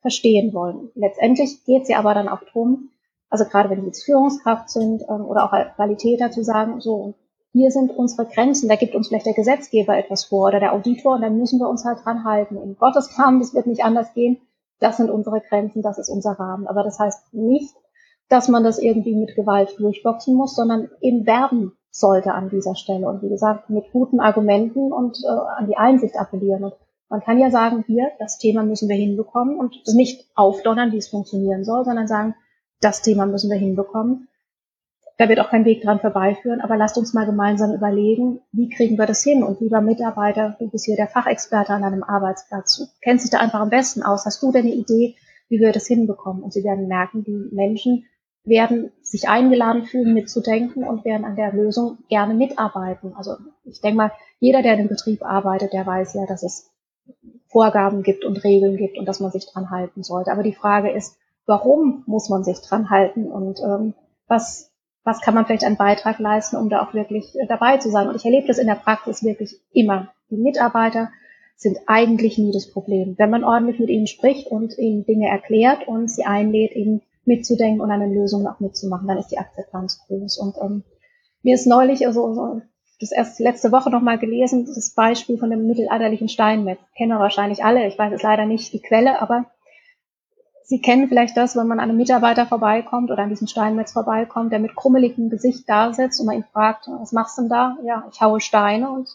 [0.02, 0.90] verstehen wollen.
[0.94, 2.90] Letztendlich geht es ja aber dann auch darum,
[3.30, 7.14] also gerade wenn die jetzt Führungskraft sind ähm, oder auch Qualitäter zu sagen, so,
[7.52, 11.14] hier sind unsere Grenzen, da gibt uns vielleicht der Gesetzgeber etwas vor oder der Auditor
[11.14, 12.56] und dann müssen wir uns halt dran halten.
[12.56, 14.40] In Gottes Namen, das wird nicht anders gehen.
[14.78, 16.66] Das sind unsere Grenzen, das ist unser Rahmen.
[16.66, 17.74] Aber das heißt nicht,
[18.28, 23.08] dass man das irgendwie mit Gewalt durchboxen muss, sondern eben werben sollte an dieser Stelle.
[23.08, 26.64] Und wie gesagt, mit guten Argumenten und äh, an die Einsicht appellieren.
[26.64, 26.74] Und
[27.08, 31.08] man kann ja sagen, hier, das Thema müssen wir hinbekommen und nicht aufdonnern, wie es
[31.08, 32.36] funktionieren soll, sondern sagen,
[32.80, 34.28] das Thema müssen wir hinbekommen.
[35.18, 38.96] Da wird auch kein Weg dran vorbeiführen, aber lasst uns mal gemeinsam überlegen, wie kriegen
[38.96, 39.42] wir das hin?
[39.42, 43.38] Und lieber Mitarbeiter, du bist hier der Fachexperte an einem Arbeitsplatz, du kennst dich da
[43.38, 44.24] einfach am besten aus.
[44.24, 45.16] Hast du denn eine Idee,
[45.50, 46.42] wie wir das hinbekommen?
[46.42, 48.06] Und sie werden merken, die Menschen
[48.44, 53.12] werden sich eingeladen fühlen, mitzudenken und werden an der Lösung gerne mitarbeiten.
[53.14, 56.70] Also ich denke mal, jeder, der in einem Betrieb arbeitet, der weiß ja, dass es
[57.48, 60.32] Vorgaben gibt und Regeln gibt und dass man sich dran halten sollte.
[60.32, 61.18] Aber die Frage ist,
[61.50, 63.94] warum muss man sich dran halten und ähm,
[64.28, 64.70] was,
[65.02, 68.08] was kann man vielleicht einen Beitrag leisten, um da auch wirklich äh, dabei zu sein.
[68.08, 70.12] Und ich erlebe das in der Praxis wirklich immer.
[70.30, 71.10] Die Mitarbeiter
[71.56, 73.16] sind eigentlich nie das Problem.
[73.18, 77.80] Wenn man ordentlich mit ihnen spricht und ihnen Dinge erklärt und sie einlädt, eben mitzudenken
[77.80, 80.38] und an den Lösungen auch mitzumachen, dann ist die Akzeptanz groß.
[80.38, 80.84] Und ähm,
[81.42, 82.62] mir ist neulich, also
[83.00, 86.78] das erst letzte Woche nochmal gelesen, das Beispiel von dem mittelalterlichen Steinmetz.
[86.96, 87.88] Kennen wir wahrscheinlich alle.
[87.88, 89.46] Ich weiß jetzt leider nicht die Quelle, aber
[90.70, 94.52] Sie kennen vielleicht das, wenn man an einem Mitarbeiter vorbeikommt oder an diesem Steinmetz vorbeikommt,
[94.52, 97.76] der mit krummeligem Gesicht da sitzt und man ihn fragt, was machst du denn da?
[97.84, 99.08] Ja, ich haue Steine und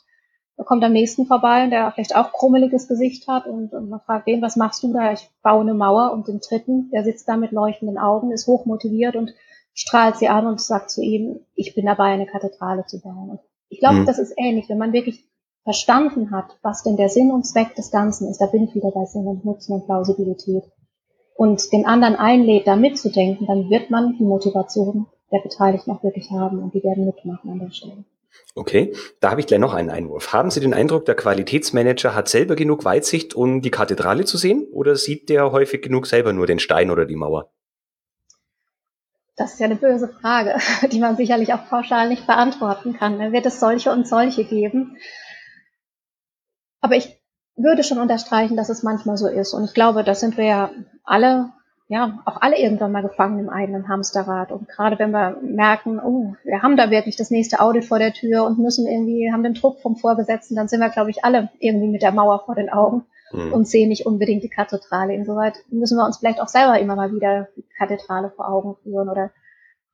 [0.57, 4.27] er kommt am nächsten vorbei, der vielleicht auch krummeliges Gesicht hat und, und man fragt
[4.27, 5.13] den, was machst du da?
[5.13, 9.15] Ich baue eine Mauer und den dritten, der sitzt da mit leuchtenden Augen, ist hochmotiviert
[9.15, 9.33] und
[9.73, 13.29] strahlt sie an und sagt zu ihm, ich bin dabei, eine Kathedrale zu bauen.
[13.29, 13.39] Und
[13.69, 14.05] ich glaube, mhm.
[14.05, 15.25] das ist ähnlich, wenn man wirklich
[15.63, 18.91] verstanden hat, was denn der Sinn und Zweck des Ganzen ist, da bin ich wieder
[18.91, 20.65] bei Sinn und Nutzen und Plausibilität
[21.35, 26.31] und den anderen einlädt, da mitzudenken, dann wird man die Motivation der Beteiligten auch wirklich
[26.31, 28.05] haben und die werden mitmachen an der Stelle.
[28.53, 30.31] Okay, da habe ich gleich noch einen Einwurf.
[30.31, 34.67] Haben Sie den Eindruck, der Qualitätsmanager hat selber genug Weitsicht, um die Kathedrale zu sehen?
[34.71, 37.51] Oder sieht der häufig genug selber nur den Stein oder die Mauer?
[39.35, 40.57] Das ist ja eine böse Frage,
[40.91, 43.19] die man sicherlich auch pauschal nicht beantworten kann.
[43.19, 44.97] Da wird es solche und solche geben.
[46.79, 47.21] Aber ich
[47.55, 49.53] würde schon unterstreichen, dass es manchmal so ist.
[49.53, 50.71] Und ich glaube, das sind wir ja
[51.03, 51.51] alle,
[51.87, 54.51] ja, auch alle irgendwann mal gefangen im eigenen Hamsterrad.
[54.51, 58.13] Und gerade wenn wir merken, oh, wir haben da wirklich das nächste Audit vor der
[58.13, 61.49] Tür und müssen irgendwie, haben den Druck vom Vorgesetzten, dann sind wir, glaube ich, alle
[61.59, 63.53] irgendwie mit der Mauer vor den Augen mhm.
[63.53, 65.13] und sehen nicht unbedingt die Kathedrale.
[65.13, 69.09] Insoweit müssen wir uns vielleicht auch selber immer mal wieder die Kathedrale vor Augen führen
[69.09, 69.31] oder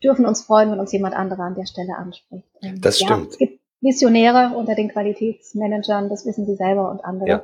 [0.04, 2.48] dürfen uns freuen, wenn uns jemand anderer an der Stelle anspricht.
[2.80, 3.38] Das ja, stimmt.
[3.82, 7.44] Visionäre unter den Qualitätsmanagern, das wissen Sie selber und andere, ja.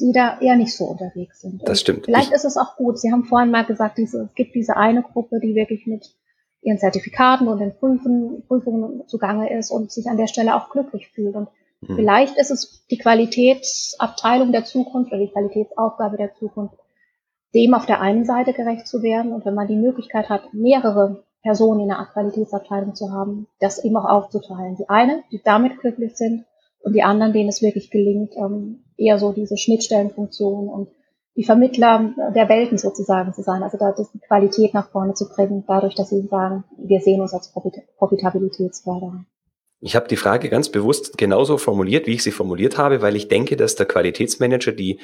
[0.00, 1.62] die da eher nicht so unterwegs sind.
[1.68, 2.06] Das stimmt.
[2.06, 2.98] Vielleicht ich ist es auch gut.
[2.98, 6.16] Sie haben vorhin mal gesagt, diese, es gibt diese eine Gruppe, die wirklich mit
[6.62, 11.08] ihren Zertifikaten und den Prüfen, Prüfungen zugange ist und sich an der Stelle auch glücklich
[11.08, 11.36] fühlt.
[11.36, 11.48] Und
[11.82, 11.96] mhm.
[11.96, 16.76] vielleicht ist es die Qualitätsabteilung der Zukunft oder die Qualitätsaufgabe der Zukunft,
[17.54, 19.34] dem auf der einen Seite gerecht zu werden.
[19.34, 23.96] Und wenn man die Möglichkeit hat, mehrere Personen in der Qualitätsabteilung zu haben, das eben
[23.96, 24.76] auch aufzuteilen.
[24.76, 26.44] Die eine, die damit glücklich sind
[26.80, 30.88] und die anderen, denen es wirklich gelingt, ähm, eher so diese Schnittstellenfunktion und
[31.36, 35.64] die Vermittler der Welten sozusagen zu sein, also da die Qualität nach vorne zu bringen,
[35.66, 37.52] dadurch, dass sie sagen, wir sehen uns als
[37.98, 39.24] Profitabilitätsförderer.
[39.80, 43.28] Ich habe die Frage ganz bewusst genauso formuliert, wie ich sie formuliert habe, weil ich
[43.28, 45.00] denke, dass der Qualitätsmanager die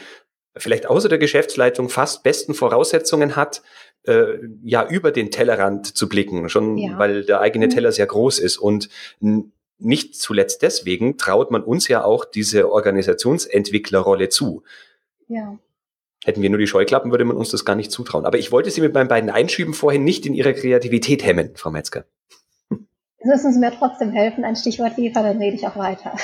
[0.57, 3.63] vielleicht außer der Geschäftsleitung fast besten Voraussetzungen hat,
[4.05, 6.99] äh, ja über den Tellerrand zu blicken, schon ja.
[6.99, 7.71] weil der eigene mhm.
[7.71, 8.89] Teller sehr groß ist und
[9.79, 14.63] nicht zuletzt deswegen traut man uns ja auch diese Organisationsentwicklerrolle zu.
[15.29, 15.59] Ja.
[16.25, 18.27] Hätten wir nur die Scheuklappen, würde man uns das gar nicht zutrauen.
[18.27, 21.71] Aber ich wollte Sie mit meinen beiden Einschüben vorhin nicht in Ihrer Kreativität hemmen, Frau
[21.71, 22.05] Metzger.
[23.25, 26.15] Müssen Sie mir trotzdem helfen, ein Stichwort liefern, dann rede ich auch weiter.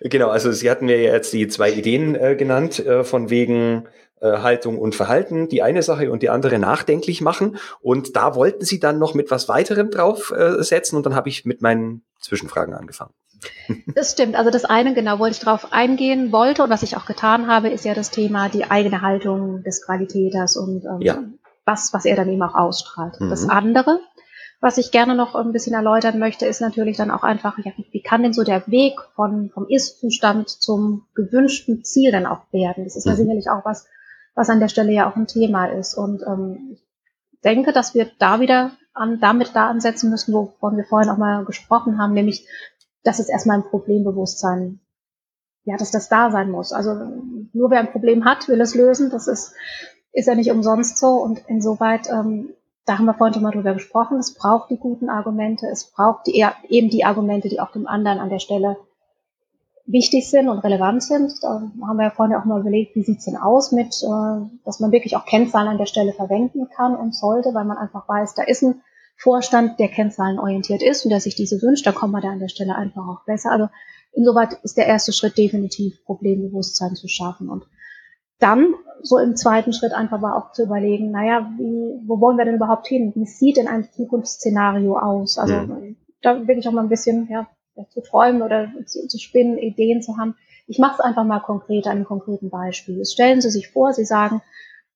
[0.00, 3.84] Genau, also Sie hatten mir jetzt die zwei Ideen äh, genannt, äh, von wegen
[4.20, 7.58] äh, Haltung und Verhalten, die eine Sache und die andere nachdenklich machen.
[7.82, 11.28] Und da wollten Sie dann noch mit was weiterem drauf äh, setzen und dann habe
[11.28, 13.12] ich mit meinen Zwischenfragen angefangen.
[13.94, 14.36] Das stimmt.
[14.36, 17.68] Also das eine, genau, wollte ich darauf eingehen wollte und was ich auch getan habe,
[17.68, 21.22] ist ja das Thema die eigene Haltung des Qualitäters und ähm, ja.
[21.66, 23.20] was, was er dann eben auch ausstrahlt.
[23.20, 23.28] Mhm.
[23.28, 24.00] Das andere,
[24.64, 28.00] was ich gerne noch ein bisschen erläutern möchte, ist natürlich dann auch einfach, ja, wie
[28.00, 32.84] kann denn so der Weg von, vom Ist-Zustand zum gewünschten Ziel dann auch werden?
[32.84, 33.16] Das ist ja mhm.
[33.16, 33.86] sicherlich auch was,
[34.34, 35.92] was an der Stelle ja auch ein Thema ist.
[35.92, 40.84] Und ähm, ich denke, dass wir da wieder an, damit da ansetzen müssen, wovon wir
[40.84, 42.48] vorhin auch mal gesprochen haben, nämlich
[43.02, 44.80] das ist erstmal ein Problembewusstsein,
[45.64, 46.72] ja, dass das da sein muss.
[46.72, 46.94] Also
[47.52, 49.10] nur wer ein Problem hat, will es lösen.
[49.10, 49.52] Das ist,
[50.14, 51.16] ist ja nicht umsonst so.
[51.16, 52.54] Und insoweit, ähm,
[52.86, 56.26] da haben wir vorhin schon mal drüber gesprochen, es braucht die guten Argumente, es braucht
[56.26, 58.76] die, eben die Argumente, die auch dem anderen an der Stelle
[59.86, 61.32] wichtig sind und relevant sind.
[61.42, 64.80] Da haben wir ja vorhin auch mal überlegt, wie sieht's denn aus mit, äh, dass
[64.80, 68.34] man wirklich auch Kennzahlen an der Stelle verwenden kann und sollte, weil man einfach weiß,
[68.34, 68.82] da ist ein
[69.16, 72.48] Vorstand, der kennzahlenorientiert ist und der sich diese wünscht, da kommen wir da an der
[72.48, 73.52] Stelle einfach auch besser.
[73.52, 73.68] Also
[74.12, 77.48] insoweit ist der erste Schritt definitiv, Problembewusstsein zu schaffen.
[77.48, 77.64] Und
[78.38, 82.44] dann so im zweiten Schritt einfach mal auch zu überlegen, naja, wie, wo wollen wir
[82.44, 83.12] denn überhaupt hin?
[83.14, 85.38] Wie sieht denn ein Zukunftsszenario aus?
[85.38, 85.96] Also mhm.
[86.22, 87.46] da wirklich auch mal ein bisschen ja,
[87.90, 90.36] zu träumen oder zu, zu spinnen, Ideen zu haben.
[90.66, 93.04] Ich mache es einfach mal konkret, an einem konkreten Beispiel.
[93.04, 94.40] Stellen Sie sich vor, Sie sagen,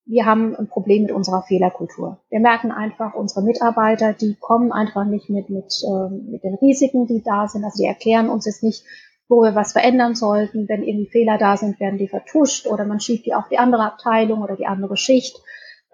[0.06, 2.18] wir haben ein Problem mit unserer Fehlerkultur.
[2.30, 7.06] Wir merken einfach, unsere Mitarbeiter, die kommen einfach nicht mit, mit, äh, mit den Risiken,
[7.06, 7.62] die da sind.
[7.62, 8.84] Also die erklären uns jetzt nicht,
[9.28, 10.68] wo wir was verändern sollten.
[10.68, 13.84] Wenn irgendwie Fehler da sind, werden die vertuscht oder man schiebt die auf die andere
[13.84, 15.36] Abteilung oder die andere Schicht.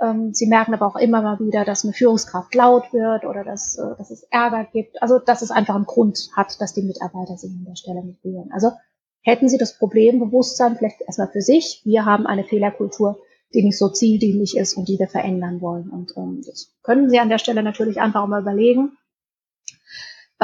[0.00, 3.76] Ähm, sie merken aber auch immer mal wieder, dass eine Führungskraft laut wird oder dass,
[3.78, 5.02] äh, dass es Ärger gibt.
[5.02, 8.24] Also dass es einfach einen Grund hat, dass die Mitarbeiter sich an der Stelle nicht
[8.24, 8.50] rühren.
[8.52, 8.72] Also
[9.22, 11.82] hätten sie das Problembewusstsein vielleicht erstmal für sich.
[11.84, 13.18] Wir haben eine Fehlerkultur
[13.54, 15.88] die nicht so zieldienlich ist und die wir verändern wollen.
[15.88, 18.96] Und ähm, das können Sie an der Stelle natürlich einfach mal überlegen.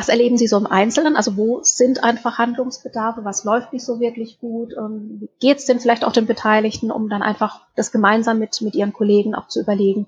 [0.01, 1.15] Was erleben Sie so im Einzelnen?
[1.15, 3.23] Also wo sind einfach Handlungsbedarfe?
[3.23, 4.73] Was läuft nicht so wirklich gut?
[4.73, 8.59] Ähm, wie geht es denn vielleicht auch den Beteiligten, um dann einfach das gemeinsam mit,
[8.63, 10.07] mit Ihren Kollegen auch zu überlegen,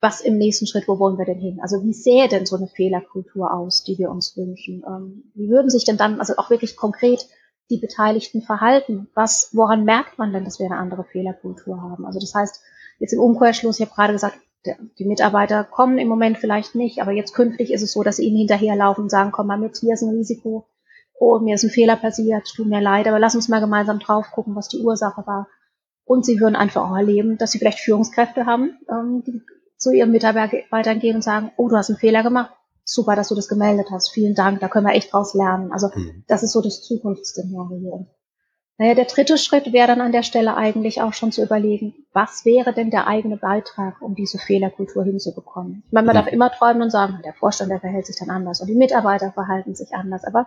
[0.00, 1.58] was im nächsten Schritt, wo wollen wir denn hin?
[1.60, 4.82] Also wie sähe denn so eine Fehlerkultur aus, die wir uns wünschen?
[4.88, 7.26] Ähm, wie würden sich denn dann, also auch wirklich konkret
[7.68, 9.08] die Beteiligten verhalten?
[9.12, 12.06] Was, woran merkt man denn, dass wir eine andere Fehlerkultur haben?
[12.06, 12.62] Also das heißt,
[13.00, 14.38] jetzt im Umkehrschluss, ich habe gerade gesagt,
[14.98, 18.24] die Mitarbeiter kommen im Moment vielleicht nicht, aber jetzt künftig ist es so, dass sie
[18.24, 20.66] ihnen hinterherlaufen und sagen, komm mal mit, hier ist ein Risiko,
[21.18, 24.26] oh, mir ist ein Fehler passiert, tut mir leid, aber lass uns mal gemeinsam drauf
[24.32, 25.48] gucken, was die Ursache war.
[26.04, 29.42] Und sie würden einfach auch erleben, dass sie vielleicht Führungskräfte haben, ähm, die
[29.76, 32.52] zu ihren Mitarbeitern gehen und sagen, oh, du hast einen Fehler gemacht,
[32.84, 34.10] super, dass du das gemeldet hast.
[34.10, 35.72] Vielen Dank, da können wir echt draus lernen.
[35.72, 36.24] Also mhm.
[36.28, 38.06] das ist so das Zukunftsszenario.
[38.78, 42.44] Naja, der dritte Schritt wäre dann an der Stelle eigentlich auch schon zu überlegen, was
[42.44, 45.82] wäre denn der eigene Beitrag, um diese Fehlerkultur hinzubekommen.
[45.86, 46.18] Ich meine, man mhm.
[46.18, 49.32] darf immer träumen und sagen, der Vorstand, der verhält sich dann anders und die Mitarbeiter
[49.32, 50.24] verhalten sich anders.
[50.24, 50.46] Aber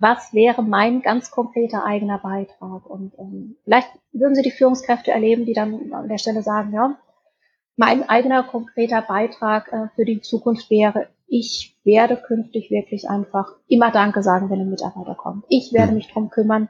[0.00, 2.84] was wäre mein ganz konkreter eigener Beitrag?
[2.86, 6.98] Und ähm, vielleicht würden Sie die Führungskräfte erleben, die dann an der Stelle sagen, ja,
[7.76, 13.92] mein eigener konkreter Beitrag äh, für die Zukunft wäre, ich werde künftig wirklich einfach immer
[13.92, 15.44] Danke sagen, wenn ein Mitarbeiter kommt.
[15.48, 16.68] Ich werde mich drum kümmern,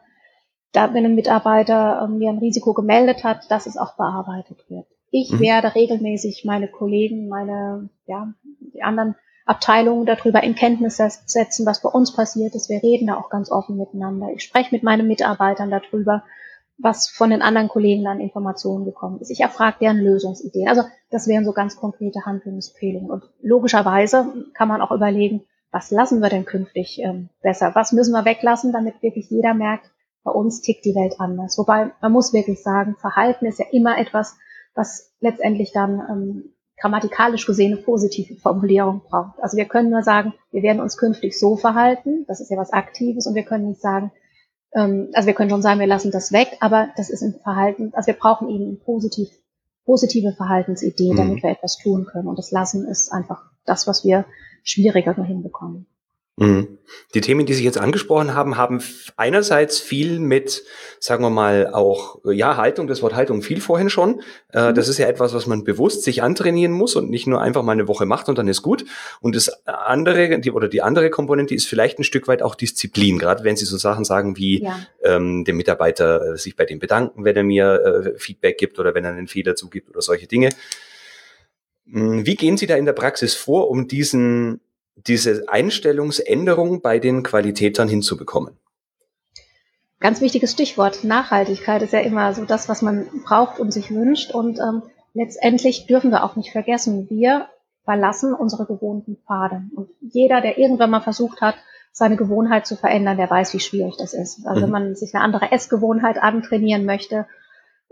[0.73, 4.87] da, wenn ein Mitarbeiter äh, mir ein Risiko gemeldet hat, dass es auch bearbeitet wird.
[5.11, 5.41] Ich mhm.
[5.41, 8.33] werde regelmäßig meine Kollegen, meine, ja,
[8.75, 12.71] die anderen Abteilungen darüber in Kenntnis setzen, was bei uns passiert ist.
[12.71, 14.29] Wir reden da auch ganz offen miteinander.
[14.35, 16.23] Ich spreche mit meinen Mitarbeitern darüber,
[16.79, 19.31] was von den anderen Kollegen an Informationen gekommen ist.
[19.31, 20.69] Ich erfrage deren Lösungsideen.
[20.69, 23.11] Also das wären so ganz konkrete Handlungsempfehlungen.
[23.11, 27.73] Und logischerweise kann man auch überlegen, was lassen wir denn künftig ähm, besser?
[27.75, 29.91] Was müssen wir weglassen, damit wirklich jeder merkt,
[30.25, 31.59] bei uns tickt die Welt anders.
[31.59, 34.37] Wobei man muss wirklich sagen, Verhalten ist ja immer etwas,
[34.75, 39.41] was letztendlich dann ähm, grammatikalisch gesehen eine positive Formulierung braucht.
[39.41, 42.73] Also wir können nur sagen, wir werden uns künftig so verhalten, das ist ja was
[42.73, 44.11] Aktives, und wir können nicht sagen,
[44.75, 47.93] ähm, also wir können schon sagen, wir lassen das weg, aber das ist ein Verhalten,
[47.95, 49.29] also wir brauchen eben positiv,
[49.85, 51.17] positive Verhaltensidee, mhm.
[51.17, 52.29] damit wir etwas tun können.
[52.29, 54.25] Und das Lassen ist einfach das, was wir
[54.65, 55.87] schwieriger hinbekommen.
[56.37, 56.79] Mhm.
[57.15, 58.83] Die Themen, die Sie jetzt angesprochen haben, haben
[59.17, 60.63] einerseits viel mit,
[60.99, 64.23] sagen wir mal, auch, ja, Haltung, das Wort Haltung viel vorhin schon.
[64.51, 64.75] Äh, mhm.
[64.75, 67.73] Das ist ja etwas, was man bewusst sich antrainieren muss und nicht nur einfach mal
[67.73, 68.87] eine Woche macht und dann ist gut.
[69.21, 73.19] Und das andere, die, oder die andere Komponente ist vielleicht ein Stück weit auch Disziplin,
[73.19, 74.79] gerade wenn Sie so Sachen sagen wie ja.
[75.05, 78.95] ähm, dem Mitarbeiter äh, sich bei dem bedanken, wenn er mir äh, Feedback gibt oder
[78.95, 80.49] wenn er einen Fehler zugibt oder solche Dinge.
[81.91, 84.61] Hm, wie gehen Sie da in der Praxis vor, um diesen
[84.97, 88.57] diese Einstellungsänderung bei den Qualitätern hinzubekommen?
[90.01, 91.05] Ganz wichtiges Stichwort.
[91.05, 94.33] Nachhaltigkeit ist ja immer so das, was man braucht und sich wünscht.
[94.33, 94.83] Und ähm,
[95.15, 97.47] letztendlich dürfen wir auch nicht vergessen, wir
[97.85, 99.63] verlassen unsere gewohnten Pfade.
[99.75, 101.55] Und jeder, der irgendwann mal versucht hat,
[101.93, 104.47] seine Gewohnheit zu verändern, der weiß, wie schwierig das ist.
[104.47, 104.65] Also mhm.
[104.65, 107.27] wenn man sich eine andere Essgewohnheit antrainieren möchte,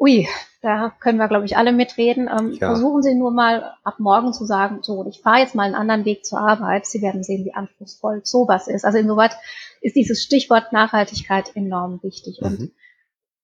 [0.01, 0.27] ui,
[0.63, 2.29] da können wir, glaube ich, alle mitreden.
[2.29, 2.69] Ähm, ja.
[2.69, 6.05] Versuchen Sie nur mal ab morgen zu sagen, so, ich fahre jetzt mal einen anderen
[6.05, 6.87] Weg zur Arbeit.
[6.87, 8.85] Sie werden sehen, wie anspruchsvoll sowas ist.
[8.85, 9.37] Also insoweit
[9.81, 12.41] ist dieses Stichwort Nachhaltigkeit enorm wichtig.
[12.41, 12.47] Mhm.
[12.47, 12.73] Und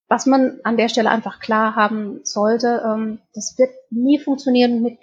[0.09, 4.99] was man an der Stelle einfach klar haben sollte, ähm, das wird nie funktionieren mit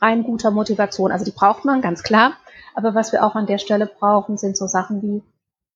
[0.00, 1.12] rein guter Motivation.
[1.12, 2.34] Also die braucht man, ganz klar.
[2.74, 5.22] Aber was wir auch an der Stelle brauchen, sind so Sachen wie,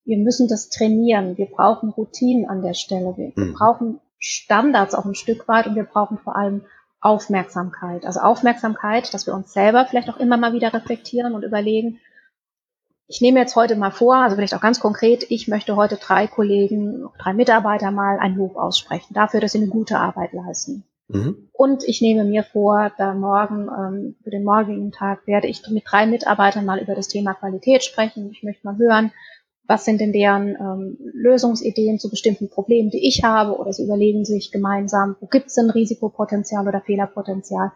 [0.05, 1.37] wir müssen das trainieren.
[1.37, 3.15] Wir brauchen Routinen an der Stelle.
[3.17, 3.55] Wir, mhm.
[3.55, 6.65] brauchen Standards auch ein Stück weit und wir brauchen vor allem
[7.01, 8.05] Aufmerksamkeit.
[8.05, 12.01] Also Aufmerksamkeit, dass wir uns selber vielleicht auch immer mal wieder reflektieren und überlegen,
[13.07, 16.27] ich nehme jetzt heute mal vor, also vielleicht auch ganz konkret, ich möchte heute drei
[16.27, 20.85] Kollegen, drei Mitarbeiter mal ein Lob aussprechen, dafür, dass sie eine gute Arbeit leisten.
[21.09, 21.49] Mhm.
[21.53, 25.85] Und ich nehme mir vor, da morgen, ähm, für den morgigen Tag werde ich mit
[25.87, 28.31] drei Mitarbeitern mal über das Thema Qualität sprechen.
[28.31, 29.11] Ich möchte mal hören,
[29.69, 34.25] was sind denn deren ähm, Lösungsideen zu bestimmten Problemen, die ich habe, oder sie überlegen
[34.25, 37.73] sich gemeinsam, wo gibt es denn Risikopotenzial oder Fehlerpotenzial.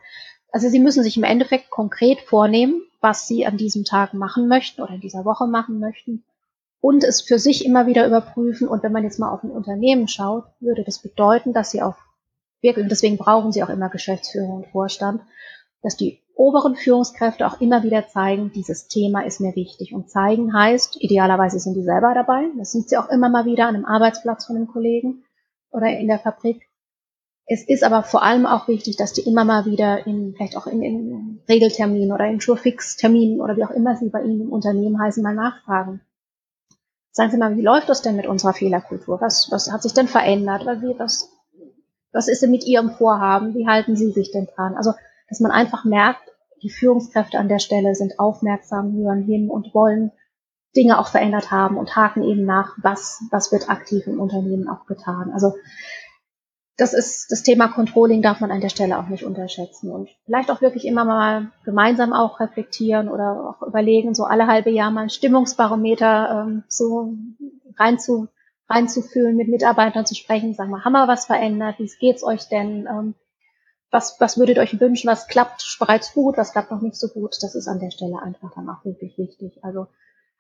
[0.50, 4.81] Also sie müssen sich im Endeffekt konkret vornehmen, was sie an diesem Tag machen möchten
[4.81, 6.24] oder in dieser Woche machen möchten
[6.81, 8.68] und es für sich immer wieder überprüfen.
[8.68, 11.96] Und wenn man jetzt mal auf ein Unternehmen schaut, würde das bedeuten, dass sie auf
[12.62, 15.20] wirklich, und deswegen brauchen sie auch immer Geschäftsführer und Vorstand,
[15.83, 19.94] dass die oberen Führungskräfte auch immer wieder zeigen, dieses Thema ist mir wichtig.
[19.94, 22.48] Und zeigen heißt, idealerweise sind die selber dabei.
[22.58, 25.24] Das sieht sie auch immer mal wieder an einem Arbeitsplatz von einem Kollegen
[25.70, 26.68] oder in der Fabrik.
[27.46, 30.66] Es ist aber vor allem auch wichtig, dass die immer mal wieder in, vielleicht auch
[30.66, 35.00] in, in Regelterminen oder in Surefix-Terminen oder wie auch immer sie bei Ihnen im Unternehmen
[35.00, 36.00] heißen, mal nachfragen.
[37.10, 39.20] Sagen Sie mal, wie läuft das denn mit unserer Fehlerkultur?
[39.20, 40.64] Was, was hat sich denn verändert?
[40.64, 41.30] Was,
[42.12, 43.54] was ist denn mit Ihrem Vorhaben?
[43.54, 44.74] Wie halten Sie sich denn dran?
[44.76, 44.92] Also
[45.32, 46.28] dass man einfach merkt,
[46.62, 50.12] die Führungskräfte an der Stelle sind aufmerksam, hören hin und wollen
[50.76, 54.84] Dinge auch verändert haben und haken eben nach, was, was wird aktiv im Unternehmen auch
[54.84, 55.30] getan.
[55.32, 55.54] Also
[56.76, 60.50] das ist das Thema Controlling darf man an der Stelle auch nicht unterschätzen und vielleicht
[60.50, 65.04] auch wirklich immer mal gemeinsam auch reflektieren oder auch überlegen, so alle halbe Jahr mal
[65.04, 67.14] ein Stimmungsbarometer ähm, so
[67.78, 68.28] rein zu,
[68.68, 72.86] reinzufühlen, mit Mitarbeitern zu sprechen, sagen wir, haben wir was verändert, wie geht's euch denn,
[72.86, 73.14] ähm,
[73.92, 77.09] was, was würdet ihr euch wünschen, was klappt bereits gut, was klappt noch nicht so
[77.09, 79.62] gut, das ist an der Stelle einfach dann auch wirklich wichtig.
[79.62, 79.87] Also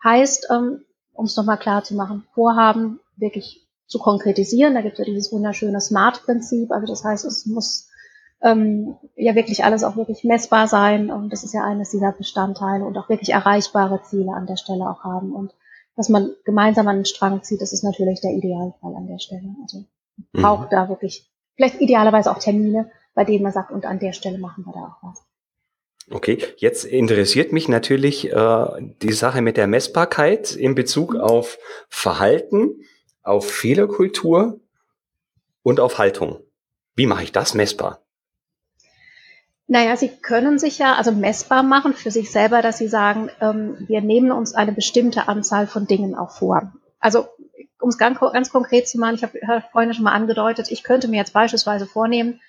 [0.02, 4.74] heißt, ähm, um es nochmal klar zu machen, Vorhaben wirklich zu konkretisieren.
[4.74, 6.72] Da gibt es ja dieses wunderschöne Smart-Prinzip.
[6.72, 7.90] Also das heißt, es muss
[8.40, 11.10] ähm, ja wirklich alles auch wirklich messbar sein.
[11.10, 14.88] Und das ist ja eines dieser Bestandteile und auch wirklich erreichbare Ziele an der Stelle
[14.88, 15.34] auch haben.
[15.34, 15.54] Und
[15.94, 19.54] dass man gemeinsam an den Strang zieht, das ist natürlich der Idealfall an der Stelle.
[19.62, 19.84] Also
[20.32, 20.74] braucht mhm.
[20.74, 24.64] da wirklich vielleicht idealerweise auch Termine, bei denen man sagt, und an der Stelle machen
[24.64, 25.24] wir da auch was.
[26.10, 28.66] Okay, jetzt interessiert mich natürlich äh,
[29.02, 31.20] die Sache mit der Messbarkeit in Bezug mhm.
[31.20, 32.82] auf Verhalten,
[33.22, 34.60] auf Fehlerkultur
[35.62, 36.40] und auf Haltung.
[36.94, 38.00] Wie mache ich das messbar?
[39.68, 43.76] Naja, Sie können sich ja also messbar machen für sich selber, dass Sie sagen, ähm,
[43.86, 46.72] wir nehmen uns eine bestimmte Anzahl von Dingen auch vor.
[46.98, 47.28] Also
[47.80, 51.08] um es ganz, ganz konkret zu machen, ich habe vorhin schon mal angedeutet, ich könnte
[51.08, 52.40] mir jetzt beispielsweise vornehmen,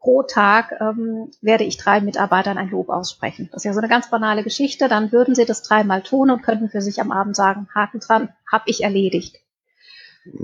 [0.00, 3.48] pro Tag ähm, werde ich drei Mitarbeitern ein Lob aussprechen.
[3.52, 4.88] Das ist ja so eine ganz banale Geschichte.
[4.88, 8.30] Dann würden sie das dreimal tun und könnten für sich am Abend sagen, Haken dran,
[8.50, 9.36] habe ich erledigt.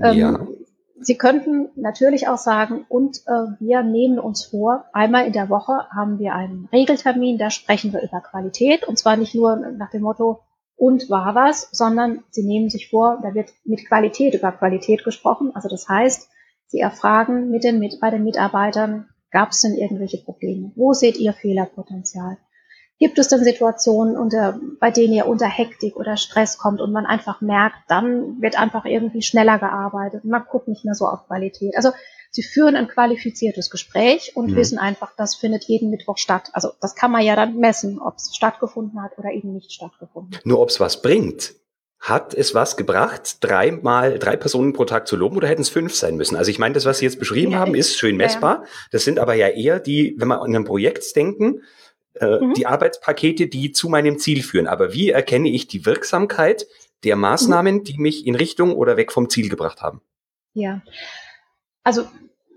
[0.03, 0.47] Ähm, ja.
[0.99, 5.87] Sie könnten natürlich auch sagen, und äh, wir nehmen uns vor, einmal in der Woche
[5.95, 8.87] haben wir einen Regeltermin, da sprechen wir über Qualität.
[8.87, 10.41] Und zwar nicht nur nach dem Motto,
[10.77, 15.51] und war was, sondern sie nehmen sich vor, da wird mit Qualität über Qualität gesprochen.
[15.55, 16.29] Also das heißt,
[16.67, 20.71] sie erfragen mit den, mit, bei den Mitarbeitern, Gab es denn irgendwelche Probleme?
[20.75, 22.37] Wo seht ihr Fehlerpotenzial?
[22.99, 27.05] Gibt es denn Situationen, unter, bei denen ihr unter Hektik oder Stress kommt und man
[27.05, 30.25] einfach merkt, dann wird einfach irgendwie schneller gearbeitet.
[30.25, 31.75] Man guckt nicht mehr so auf Qualität.
[31.75, 31.91] Also
[32.31, 34.55] sie führen ein qualifiziertes Gespräch und mhm.
[34.55, 36.49] wissen einfach, das findet jeden Mittwoch statt.
[36.53, 40.39] Also das kann man ja dann messen, ob es stattgefunden hat oder eben nicht stattgefunden.
[40.43, 41.53] Nur ob es was bringt.
[41.99, 45.95] Hat es was gebracht, dreimal drei Personen pro Tag zu loben oder hätten es fünf
[45.95, 46.35] sein müssen?
[46.35, 48.61] Also ich meine, das, was Sie jetzt beschrieben ja, haben, ist schön messbar.
[48.63, 48.69] Ja.
[48.91, 51.63] Das sind aber ja eher die, wenn wir an ein Projekt denken,
[52.13, 52.53] äh, mhm.
[52.53, 54.67] die Arbeitspakete, die zu meinem Ziel führen.
[54.67, 56.67] Aber wie erkenne ich die Wirksamkeit
[57.03, 57.83] der Maßnahmen, mhm.
[57.83, 60.01] die mich in Richtung oder weg vom Ziel gebracht haben?
[60.53, 60.81] Ja,
[61.83, 62.07] also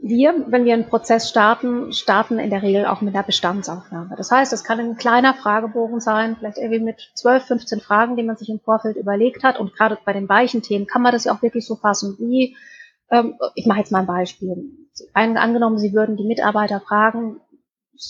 [0.02, 4.14] wir, wenn wir einen Prozess starten, starten in der Regel auch mit einer Bestandsaufnahme.
[4.16, 8.22] Das heißt, es kann ein kleiner Fragebogen sein, vielleicht irgendwie mit 12, 15 Fragen, die
[8.22, 9.60] man sich im Vorfeld überlegt hat.
[9.60, 12.56] Und gerade bei den weichen Themen kann man das ja auch wirklich so fassen wie,
[13.10, 14.70] ähm, ich mache jetzt mal ein Beispiel.
[15.12, 17.40] Ein, angenommen, Sie würden die Mitarbeiter fragen,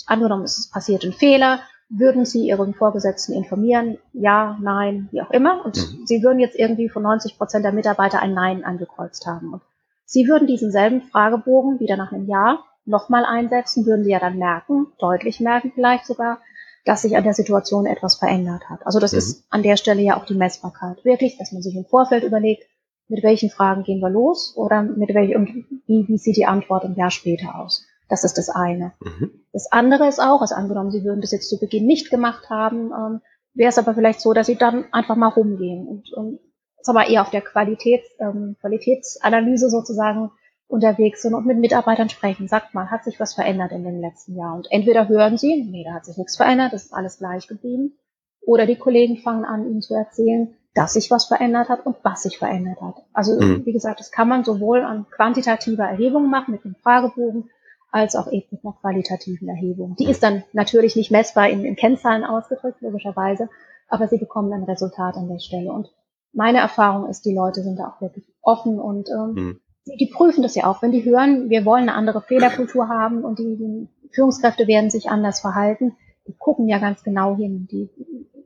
[0.07, 3.99] angenommen, es passiert ein Fehler, würden Sie Ihren Vorgesetzten informieren?
[4.13, 5.65] Ja, nein, wie auch immer.
[5.65, 6.07] Und mhm.
[6.07, 9.55] Sie würden jetzt irgendwie von 90 Prozent der Mitarbeiter ein Nein angekreuzt haben.
[9.55, 9.63] Und
[10.11, 14.39] Sie würden diesen selben Fragebogen wieder nach einem Jahr nochmal einsetzen, würden Sie ja dann
[14.39, 16.41] merken, deutlich merken vielleicht sogar,
[16.85, 18.85] dass sich an der Situation etwas verändert hat.
[18.85, 19.19] Also das mhm.
[19.19, 21.05] ist an der Stelle ja auch die Messbarkeit.
[21.05, 22.65] Wirklich, dass man sich im Vorfeld überlegt,
[23.07, 25.49] mit welchen Fragen gehen wir los oder mit welchen und
[25.87, 27.87] wie, wie sieht die Antwort ein Jahr später aus.
[28.09, 28.93] Das ist das eine.
[28.99, 29.31] Mhm.
[29.53, 32.91] Das andere ist auch, also angenommen, Sie würden das jetzt zu Beginn nicht gemacht haben,
[32.91, 33.21] ähm,
[33.55, 36.41] wäre es aber vielleicht so, dass Sie dann einfach mal rumgehen und, und
[36.81, 40.31] ist aber eher auf der Qualitäts, ähm, Qualitätsanalyse sozusagen
[40.71, 42.49] unterwegs sind und mit Mitarbeitern sprechen.
[42.49, 44.55] Sagt mal, hat sich was verändert in dem letzten Jahr?
[44.55, 47.99] Und entweder hören sie, nee, da hat sich nichts verändert, das ist alles gleich geblieben.
[48.41, 52.23] Oder die Kollegen fangen an, ihnen zu erzählen, dass sich was verändert hat und was
[52.23, 52.95] sich verändert hat.
[53.13, 53.67] Also, mhm.
[53.67, 57.51] wie gesagt, das kann man sowohl an quantitativer Erhebung machen mit dem Fragebogen,
[57.91, 59.97] als auch eben mit einer qualitativen Erhebung.
[59.97, 63.49] Die ist dann natürlich nicht messbar in, in Kennzahlen ausgedrückt, logischerweise,
[63.89, 65.73] aber sie bekommen ein Resultat an der Stelle.
[65.73, 65.91] Und
[66.33, 69.61] meine Erfahrung ist, die Leute sind da auch wirklich offen und ähm, mhm.
[69.87, 70.83] die, die, prüfen das ja auch.
[70.83, 75.11] Wenn die hören, wir wollen eine andere Fehlerkultur haben und die, die Führungskräfte werden sich
[75.11, 77.69] anders verhalten, die gucken ja ganz genau hin.
[77.71, 77.91] Die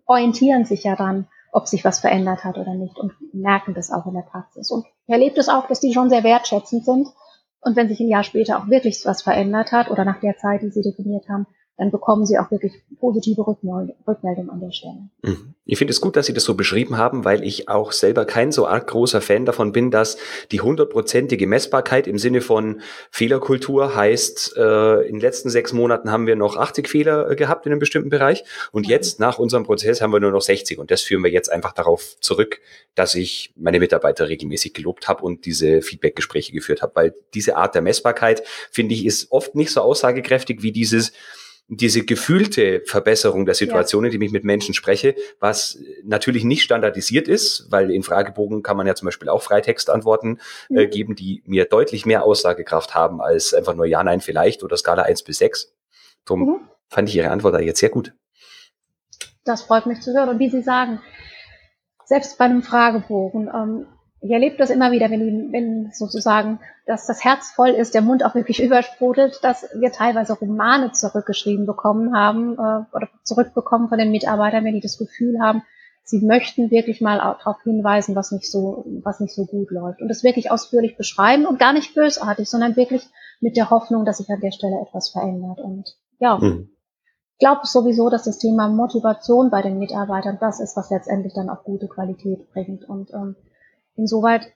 [0.07, 4.07] orientieren sich ja dann, ob sich was verändert hat oder nicht und merken das auch
[4.07, 4.71] in der Praxis.
[4.71, 7.09] Und ich erlebe das auch, dass die schon sehr wertschätzend sind.
[7.61, 10.63] Und wenn sich ein Jahr später auch wirklich was verändert hat oder nach der Zeit,
[10.63, 11.47] die sie definiert haben,
[11.77, 15.09] dann bekommen sie auch wirklich positive Rückmeldungen an der Stelle.
[15.23, 15.55] Mhm.
[15.67, 18.53] Ich finde es gut, dass Sie das so beschrieben haben, weil ich auch selber kein
[18.53, 20.19] so arg großer Fan davon bin, dass
[20.53, 26.27] die hundertprozentige Messbarkeit im Sinne von Fehlerkultur heißt, äh, in den letzten sechs Monaten haben
[26.27, 30.01] wir noch 80 Fehler äh, gehabt in einem bestimmten Bereich und jetzt nach unserem Prozess
[30.01, 32.61] haben wir nur noch 60 und das führen wir jetzt einfach darauf zurück,
[32.95, 37.75] dass ich meine Mitarbeiter regelmäßig gelobt habe und diese Feedbackgespräche geführt habe, weil diese Art
[37.75, 41.13] der Messbarkeit, finde ich, ist oft nicht so aussagekräftig wie dieses,
[41.69, 44.09] diese gefühlte Verbesserung der Situation, ja.
[44.09, 48.87] indem ich mit Menschen spreche, was natürlich nicht standardisiert ist, weil in Fragebogen kann man
[48.87, 50.91] ja zum Beispiel auch Freitextantworten äh, mhm.
[50.91, 55.03] geben, die mir deutlich mehr Aussagekraft haben als einfach nur Ja, Nein, vielleicht oder Skala
[55.03, 55.75] 1 bis 6.
[56.27, 56.61] Darum mhm.
[56.89, 58.13] fand ich Ihre Antwort da jetzt sehr gut.
[59.45, 60.29] Das freut mich zu hören.
[60.29, 61.01] Und wie Sie sagen,
[62.05, 63.87] selbst bei einem Fragebogen, ähm,
[64.25, 68.01] ich erlebe das immer wieder, wenn, die, wenn sozusagen dass das Herz voll ist, der
[68.01, 73.99] Mund auch wirklich übersprudelt, dass wir teilweise Romane zurückgeschrieben bekommen haben äh, oder zurückbekommen von
[73.99, 75.63] den Mitarbeitern, wenn die das Gefühl haben,
[76.05, 80.09] sie möchten wirklich mal darauf hinweisen, was nicht so, was nicht so gut läuft und
[80.09, 83.07] das wirklich ausführlich beschreiben und gar nicht bösartig, sondern wirklich
[83.41, 86.39] mit der Hoffnung, dass sich an der Stelle etwas verändert und ja.
[86.39, 86.71] Mhm.
[87.37, 91.51] Ich glaube sowieso, dass das Thema Motivation bei den Mitarbeitern das ist, was letztendlich dann
[91.51, 92.89] auch gute Qualität bringt.
[92.89, 93.35] Und ähm,
[93.97, 94.53] insoweit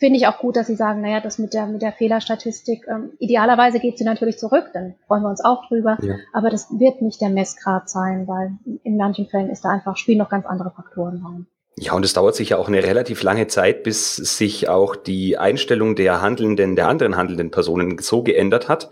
[0.00, 3.12] finde ich auch gut, dass Sie sagen, naja, das mit der, mit der Fehlerstatistik, ähm,
[3.18, 6.16] idealerweise geht sie natürlich zurück, dann freuen wir uns auch drüber, ja.
[6.32, 10.18] aber das wird nicht der Messgrad sein, weil in manchen Fällen ist da einfach, spielen
[10.18, 11.46] noch ganz andere Faktoren rein.
[11.76, 15.96] Ja, und es dauert sicher auch eine relativ lange Zeit, bis sich auch die Einstellung
[15.96, 18.90] der handelnden, der anderen handelnden Personen so geändert hat,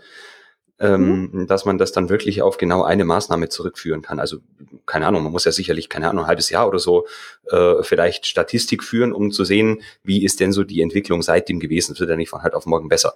[0.79, 1.47] ähm, mhm.
[1.47, 4.19] dass man das dann wirklich auf genau eine Maßnahme zurückführen kann.
[4.19, 4.37] Also
[4.85, 7.05] keine Ahnung, man muss ja sicherlich, keine Ahnung, ein halbes Jahr oder so
[7.51, 11.93] äh, vielleicht Statistik führen, um zu sehen, wie ist denn so die Entwicklung seitdem gewesen.
[11.93, 13.15] Das wird ja nicht von heute auf morgen besser.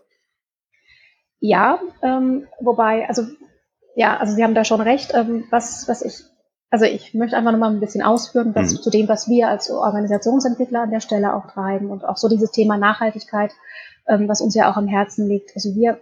[1.39, 3.23] Ja, ähm, wobei, also
[3.95, 5.11] ja, also Sie haben da schon recht.
[5.13, 6.23] Ähm, was, was ich,
[6.69, 8.81] also ich möchte einfach nochmal ein bisschen ausführen, was, mhm.
[8.81, 12.51] zu dem, was wir als Organisationsentwickler an der Stelle auch treiben und auch so dieses
[12.51, 13.51] Thema Nachhaltigkeit,
[14.07, 15.51] ähm, was uns ja auch am Herzen liegt.
[15.55, 15.99] Also wir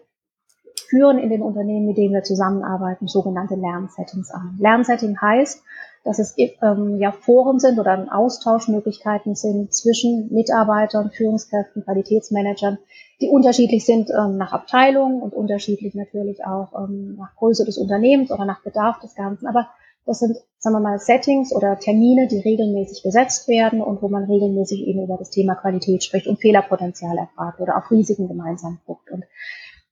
[0.91, 4.57] führen in den Unternehmen, mit denen wir zusammenarbeiten, sogenannte Lernsettings an.
[4.59, 5.63] Lernsetting heißt,
[6.03, 12.77] dass es ähm, ja Foren sind oder Austauschmöglichkeiten sind zwischen Mitarbeitern, Führungskräften, Qualitätsmanagern,
[13.21, 18.31] die unterschiedlich sind ähm, nach Abteilung und unterschiedlich natürlich auch ähm, nach Größe des Unternehmens
[18.31, 19.47] oder nach Bedarf des Ganzen.
[19.47, 19.69] Aber
[20.05, 24.23] das sind, sagen wir mal, Settings oder Termine, die regelmäßig gesetzt werden und wo man
[24.23, 29.11] regelmäßig eben über das Thema Qualität spricht und Fehlerpotenzial erfragt oder auch Risiken gemeinsam guckt.
[29.11, 29.23] Und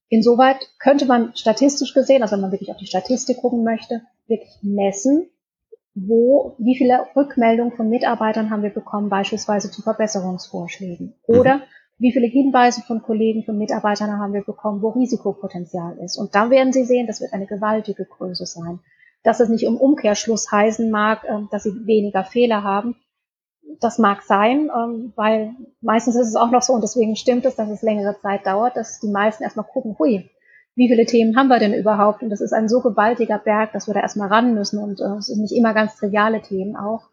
[0.10, 4.57] Insoweit könnte man statistisch gesehen, also wenn man wirklich auf die Statistik gucken möchte, wirklich
[4.62, 5.30] messen,
[5.93, 11.14] wo, wie viele Rückmeldungen von Mitarbeitern haben wir bekommen, beispielsweise zu Verbesserungsvorschlägen?
[11.28, 11.36] Mhm.
[11.39, 11.62] Oder mhm.
[11.99, 16.18] wie viele Hinweise von Kollegen, von Mitarbeitern haben wir bekommen, wo Risikopotenzial ist?
[16.18, 18.80] Und da werden Sie sehen, das wird eine gewaltige Größe sein.
[19.24, 22.95] Dass es nicht im Umkehrschluss heißen mag, ähm, dass Sie weniger Fehler haben.
[23.80, 27.55] Das mag sein, ähm, weil meistens ist es auch noch so, und deswegen stimmt es,
[27.55, 30.30] dass es längere Zeit dauert, dass die meisten erstmal gucken, hui,
[30.76, 32.24] wie viele Themen haben wir denn überhaupt?
[32.24, 34.80] Und das ist ein so gewaltiger Berg, dass wir da erstmal ran müssen.
[34.80, 37.09] Und äh, es sind nicht immer ganz triviale Themen auch.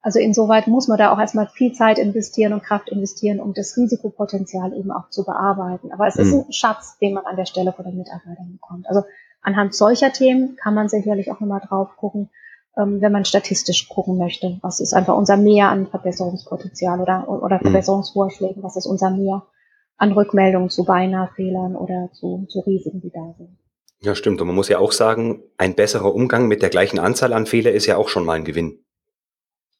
[0.00, 3.76] Also insoweit muss man da auch erstmal viel Zeit investieren und Kraft investieren, um das
[3.76, 5.90] Risikopotenzial eben auch zu bearbeiten.
[5.92, 6.22] Aber es mhm.
[6.22, 8.88] ist ein Schatz, den man an der Stelle von den Mitarbeitern bekommt.
[8.88, 9.02] Also
[9.42, 12.30] anhand solcher Themen kann man sicherlich auch nochmal drauf gucken,
[12.86, 14.58] wenn man statistisch gucken möchte.
[14.62, 17.62] Was ist einfach unser Mehr an Verbesserungspotenzial oder, oder mhm.
[17.62, 18.62] Verbesserungsvorschlägen?
[18.62, 19.42] Was ist unser Mehr?
[19.98, 23.58] an Rückmeldungen zu Beinahe-Fehlern oder zu, zu Risiken, die da sind.
[24.00, 24.40] Ja, stimmt.
[24.40, 27.72] Und man muss ja auch sagen, ein besserer Umgang mit der gleichen Anzahl an Fehler
[27.72, 28.78] ist ja auch schon mal ein Gewinn.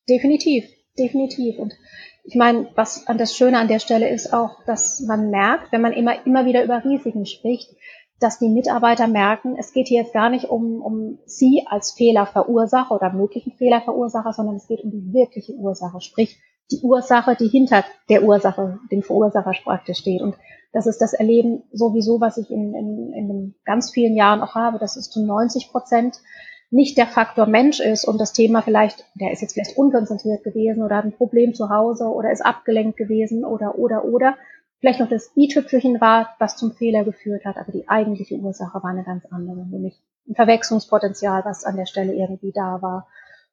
[0.08, 0.64] Definitiv,
[0.98, 1.58] definitiv.
[1.58, 1.72] Und
[2.24, 5.80] ich meine, was an das Schöne an der Stelle ist auch, dass man merkt, wenn
[5.80, 7.70] man immer, immer wieder über Risiken spricht,
[8.20, 12.94] dass die Mitarbeiter merken, es geht hier jetzt gar nicht um, um sie als Fehlerverursacher
[12.94, 16.40] oder möglichen Fehlerverursacher, sondern es geht um die wirkliche Ursache, sprich
[16.70, 20.20] die Ursache, die hinter der Ursache, dem Verursacher praktisch steht.
[20.20, 20.36] Und
[20.72, 24.78] das ist das Erleben sowieso, was ich in, in, in ganz vielen Jahren auch habe,
[24.78, 26.20] dass es zu 90 Prozent
[26.70, 30.82] nicht der Faktor Mensch ist und das Thema vielleicht, der ist jetzt vielleicht unkonzentriert gewesen
[30.82, 34.36] oder hat ein Problem zu Hause oder ist abgelenkt gewesen oder, oder, oder.
[34.80, 38.90] Vielleicht noch das i-Tüpfelchen war, was zum Fehler geführt hat, aber die eigentliche Ursache war
[38.90, 43.08] eine ganz andere, nämlich ein Verwechslungspotenzial, was an der Stelle irgendwie da war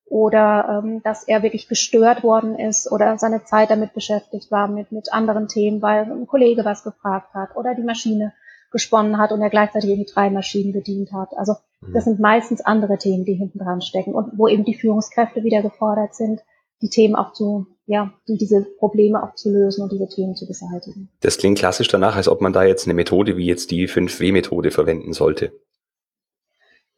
[0.05, 4.91] oder ähm, dass er wirklich gestört worden ist oder seine Zeit damit beschäftigt war mit,
[4.91, 8.33] mit anderen Themen, weil ein Kollege was gefragt hat oder die Maschine
[8.71, 11.35] gesponnen hat und er gleichzeitig irgendwie drei Maschinen bedient hat.
[11.37, 11.93] Also mhm.
[11.93, 15.61] das sind meistens andere Themen, die hinten dran stecken und wo eben die Führungskräfte wieder
[15.63, 16.41] gefordert sind,
[16.81, 20.47] die Themen auch zu, ja, die diese Probleme auch zu lösen und diese Themen zu
[20.47, 21.09] beseitigen.
[21.21, 24.71] Das klingt klassisch danach, als ob man da jetzt eine Methode wie jetzt die 5W-Methode
[24.71, 25.51] verwenden sollte.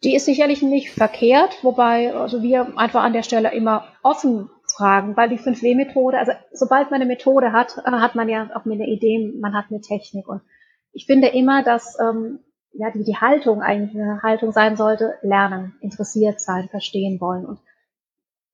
[0.04, 5.18] Die ist sicherlich nicht verkehrt, wobei also wir einfach an der Stelle immer offen fragen,
[5.18, 8.88] weil die 5W-Methode, also sobald man eine Methode hat, äh, hat man ja auch eine
[8.88, 10.28] Idee, man hat eine Technik.
[10.28, 10.42] Und
[10.94, 12.40] ich finde immer, dass ähm,
[12.74, 17.46] ja, die, die Haltung eigentlich eine Haltung sein sollte, lernen, interessiert sein, verstehen wollen.
[17.46, 17.60] Und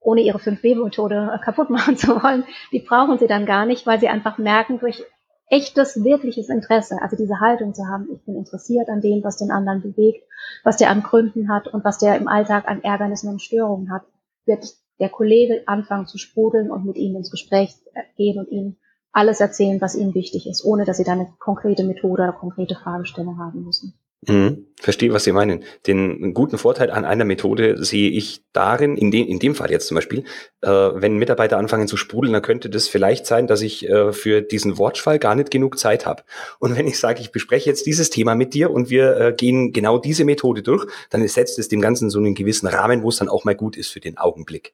[0.04, 4.10] ohne ihre 5W-Methode kaputt machen zu wollen, die brauchen sie dann gar nicht, weil sie
[4.10, 5.04] einfach merken, durch
[5.48, 9.52] echtes, wirkliches Interesse, also diese Haltung zu haben, ich bin interessiert an dem, was den
[9.52, 10.24] anderen bewegt,
[10.64, 14.04] was der an Gründen hat und was der im Alltag an Ärgernissen und Störungen hat,
[14.46, 14.66] wird
[15.00, 17.76] der Kollege anfangen zu sprudeln und mit ihm ins Gespräch
[18.16, 18.78] gehen und ihm
[19.12, 22.76] alles erzählen, was ihm wichtig ist, ohne dass sie dann eine konkrete Methode oder konkrete
[22.76, 23.94] Fragestellung haben müssen.
[24.28, 24.66] Mhm.
[24.80, 25.64] Verstehe, was Sie meinen.
[25.88, 29.88] Den guten Vorteil an einer Methode sehe ich darin, in, dem in dem Fall jetzt
[29.88, 30.26] zum Beispiel,
[30.62, 34.42] äh, wenn Mitarbeiter anfangen zu sprudeln, dann könnte das vielleicht sein, dass ich äh, für
[34.42, 36.24] diesen Wortschwall gar nicht genug Zeit habe.
[36.60, 39.72] Und wenn ich sage, ich bespreche jetzt dieses Thema mit dir und wir äh, gehen
[39.72, 43.18] genau diese Methode durch, dann setzt es dem Ganzen so einen gewissen Rahmen, wo es
[43.18, 44.74] dann auch mal gut ist für den Augenblick.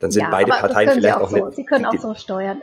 [0.00, 1.46] Dann sind ja, beide Parteien vielleicht auch, auch so.
[1.46, 1.56] nicht.
[1.56, 2.62] Sie können auch so steuern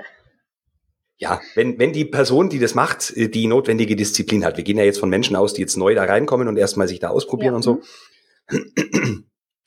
[1.18, 4.58] ja, wenn, wenn die Person, die das macht, äh, die notwendige Disziplin hat.
[4.58, 7.00] Wir gehen ja jetzt von Menschen aus, die jetzt neu da reinkommen und erstmal sich
[7.00, 7.56] da ausprobieren ja.
[7.56, 7.82] und so.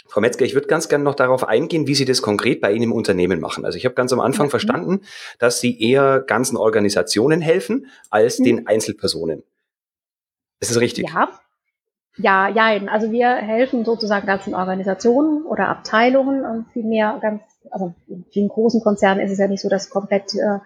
[0.07, 2.84] Frau Metzger, ich würde ganz gerne noch darauf eingehen, wie Sie das konkret bei Ihnen
[2.84, 3.64] im Unternehmen machen.
[3.64, 4.51] Also ich habe ganz am Anfang ja.
[4.51, 5.03] verstanden,
[5.38, 8.44] dass Sie eher ganzen Organisationen helfen als mhm.
[8.44, 9.44] den Einzelpersonen.
[10.61, 11.09] Ist das richtig?
[11.09, 11.28] Ja.
[12.16, 17.40] Ja, ja, also wir helfen sozusagen ganzen Organisationen oder Abteilungen und vielmehr ganz,
[17.70, 20.59] also in vielen großen Konzernen ist es ja nicht so, dass komplett äh,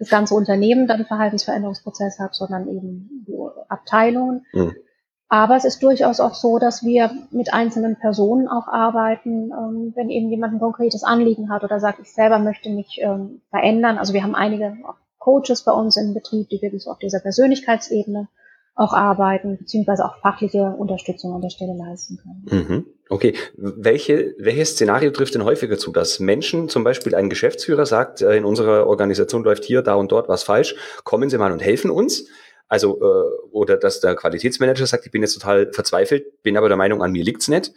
[0.00, 3.26] das ganze Unternehmen dann Verhaltensveränderungsprozess hat, sondern eben
[3.68, 4.46] Abteilungen.
[4.52, 4.74] Mhm.
[5.28, 10.10] Aber es ist durchaus auch so, dass wir mit einzelnen Personen auch arbeiten, ähm, wenn
[10.10, 13.98] eben jemand ein konkretes Anliegen hat oder sagt, ich selber möchte mich ähm, verändern.
[13.98, 14.76] Also wir haben einige
[15.18, 18.28] Coaches bei uns im Betrieb, die wirklich so auf dieser Persönlichkeitsebene
[18.74, 22.46] auch arbeiten, beziehungsweise auch fachliche Unterstützung an der Stelle leisten können.
[22.50, 22.86] Mhm.
[23.12, 28.22] Okay, welche, welches Szenario trifft denn häufiger zu, dass Menschen, zum Beispiel ein Geschäftsführer sagt,
[28.22, 31.58] äh, in unserer Organisation läuft hier, da und dort was falsch, kommen Sie mal und
[31.58, 32.28] helfen uns?
[32.68, 36.76] Also, äh, oder dass der Qualitätsmanager sagt, ich bin jetzt total verzweifelt, bin aber der
[36.76, 37.72] Meinung, an mir liegt's nicht.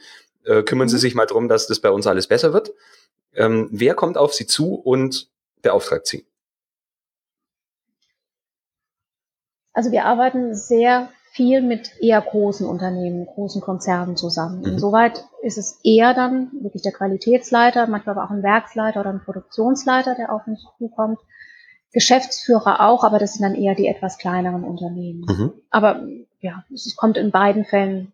[0.45, 1.01] Äh, kümmern Sie mhm.
[1.01, 2.71] sich mal drum, dass das bei uns alles besser wird.
[3.33, 5.31] Ähm, wer kommt auf Sie zu und
[5.63, 6.27] beauftragt Sie?
[9.73, 14.59] Also wir arbeiten sehr viel mit eher großen Unternehmen, großen Konzernen zusammen.
[14.59, 14.73] Mhm.
[14.73, 19.23] Insoweit ist es eher dann wirklich der Qualitätsleiter, manchmal aber auch ein Werksleiter oder ein
[19.23, 21.17] Produktionsleiter, der auf uns zukommt.
[21.91, 25.25] Geschäftsführer auch, aber das sind dann eher die etwas kleineren Unternehmen.
[25.27, 25.53] Mhm.
[25.71, 26.03] Aber
[26.39, 28.13] ja, es kommt in beiden Fällen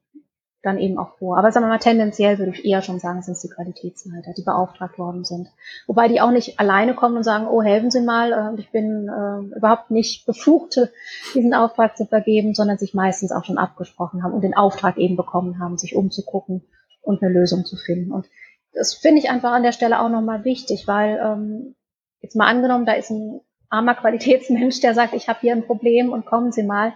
[0.62, 1.38] dann eben auch vor.
[1.38, 4.43] Aber sagen wir mal, tendenziell würde ich eher schon sagen, sind es die Qualitätsleiter, die
[4.43, 5.47] beauftragt worden sind.
[5.88, 9.07] Wobei die auch nicht alleine kommen und sagen, oh, helfen Sie mal, äh, ich bin
[9.07, 10.80] äh, überhaupt nicht befugt,
[11.34, 15.16] diesen Auftrag zu vergeben, sondern sich meistens auch schon abgesprochen haben und den Auftrag eben
[15.16, 16.64] bekommen haben, sich umzugucken
[17.01, 18.12] und eine Lösung zu finden.
[18.12, 18.28] Und
[18.74, 21.76] das finde ich einfach an der Stelle auch nochmal wichtig, weil ähm,
[22.22, 23.39] jetzt mal angenommen, da ist ein
[23.70, 26.93] armer Qualitätsmensch, der sagt, ich habe hier ein Problem und kommen Sie mal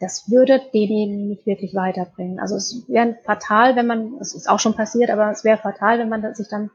[0.00, 2.40] das würde denjenigen nicht wirklich weiterbringen.
[2.40, 5.98] Also es wäre fatal, wenn man, es ist auch schon passiert, aber es wäre fatal,
[5.98, 6.70] wenn man sich dann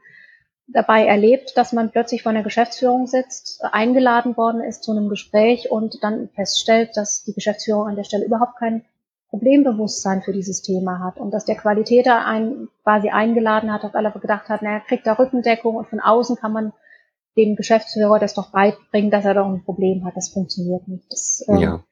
[0.68, 5.70] dabei erlebt, dass man plötzlich vor der Geschäftsführung sitzt, eingeladen worden ist zu einem Gespräch
[5.70, 8.84] und dann feststellt, dass die Geschäftsführung an der Stelle überhaupt kein
[9.30, 14.12] Problembewusstsein für dieses Thema hat und dass der Qualitäter einen quasi eingeladen hat, weil er
[14.12, 16.72] gedacht hat, naja, kriegt da Rückendeckung und von außen kann man
[17.36, 20.16] dem Geschäftsführer das doch beibringen, dass er doch ein Problem hat.
[20.16, 21.10] Das funktioniert nicht.
[21.10, 21.84] Das, ähm, ja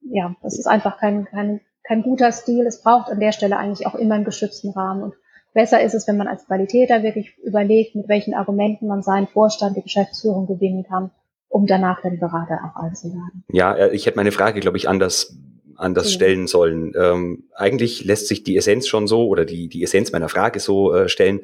[0.00, 2.66] ja, das ist einfach kein, kein, kein guter Stil.
[2.66, 5.02] Es braucht an der Stelle eigentlich auch immer einen geschützten Rahmen.
[5.02, 5.14] Und
[5.54, 9.76] besser ist es, wenn man als Qualitäter wirklich überlegt, mit welchen Argumenten man seinen Vorstand,
[9.76, 11.10] die Geschäftsführung gewinnen kann,
[11.48, 13.44] um danach den Berater auch einzuladen.
[13.50, 15.36] Ja, äh, ich hätte meine Frage, glaube ich, anders
[15.78, 16.16] anders ja.
[16.16, 16.92] stellen sollen.
[16.98, 20.92] Ähm, eigentlich lässt sich die Essenz schon so oder die, die Essenz meiner Frage so
[20.92, 21.40] äh, stellen.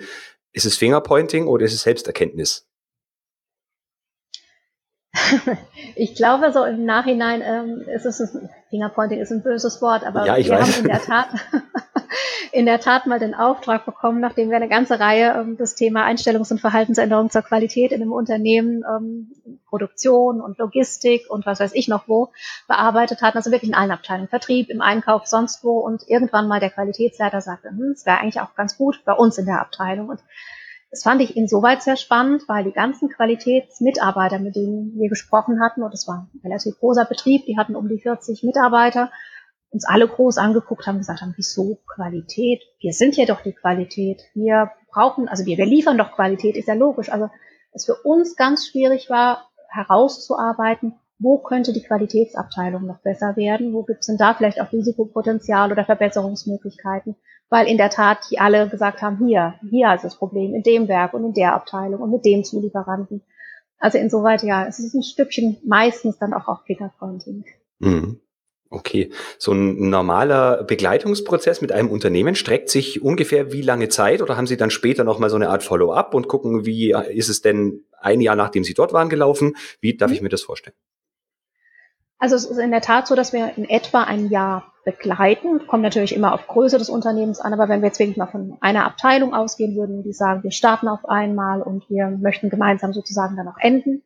[0.52, 2.68] Ist es Fingerpointing oder ist es Selbsterkenntnis?
[5.96, 10.26] ich glaube, so im Nachhinein ähm, ist es, ein, Fingerpointing ist ein böses Wort, aber
[10.26, 10.60] ja, wir weiß.
[10.60, 11.28] haben in der Tat,
[12.52, 16.04] in der Tat mal den Auftrag bekommen, nachdem wir eine ganze Reihe ähm, das Thema
[16.04, 19.32] Einstellungs- und Verhaltensänderung zur Qualität in einem Unternehmen, ähm,
[19.68, 22.30] Produktion und Logistik und was weiß ich noch wo
[22.68, 25.78] bearbeitet hatten, also wirklich in allen Abteilungen, Vertrieb, im Einkauf, sonst wo.
[25.78, 29.38] Und irgendwann mal der Qualitätsleiter sagte, hm, es wäre eigentlich auch ganz gut bei uns
[29.38, 30.08] in der Abteilung.
[30.08, 30.20] Und
[30.95, 35.82] das fand ich insoweit sehr spannend, weil die ganzen Qualitätsmitarbeiter, mit denen wir gesprochen hatten,
[35.82, 39.11] und es war ein relativ großer Betrieb, die hatten um die 40 Mitarbeiter,
[39.70, 42.62] uns alle groß angeguckt haben, gesagt haben, wieso Qualität?
[42.78, 44.22] Wir sind ja doch die Qualität.
[44.34, 47.11] Wir brauchen, also wir, wir liefern doch Qualität, ist ja logisch.
[47.11, 47.28] Also
[47.72, 53.82] es für uns ganz schwierig war, herauszuarbeiten, wo könnte die Qualitätsabteilung noch besser werden, wo
[53.82, 57.16] gibt es denn da vielleicht auch Risikopotenzial oder Verbesserungsmöglichkeiten
[57.55, 60.88] weil in der Tat die alle gesagt haben, hier, hier ist das Problem, in dem
[60.88, 63.22] Werk und in der Abteilung und mit dem Zulieferanten.
[63.78, 67.44] Also insoweit, ja, es ist ein Stückchen meistens dann auch auf Fingerpointing.
[67.78, 68.18] Mhm.
[68.70, 74.36] Okay, so ein normaler Begleitungsprozess mit einem Unternehmen streckt sich ungefähr wie lange Zeit oder
[74.36, 77.84] haben Sie dann später nochmal so eine Art Follow-up und gucken, wie ist es denn
[78.00, 79.57] ein Jahr nachdem Sie dort waren gelaufen?
[79.80, 80.16] Wie darf mhm.
[80.16, 80.74] ich mir das vorstellen?
[82.25, 85.66] Also es ist in der Tat so, dass wir in etwa ein Jahr begleiten.
[85.66, 88.57] Kommt natürlich immer auf Größe des Unternehmens an, aber wenn wir jetzt wirklich mal von
[88.62, 93.37] einer Abteilung ausgehen würden, die sagen, wir starten auf einmal und wir möchten gemeinsam sozusagen
[93.37, 94.05] dann auch enden,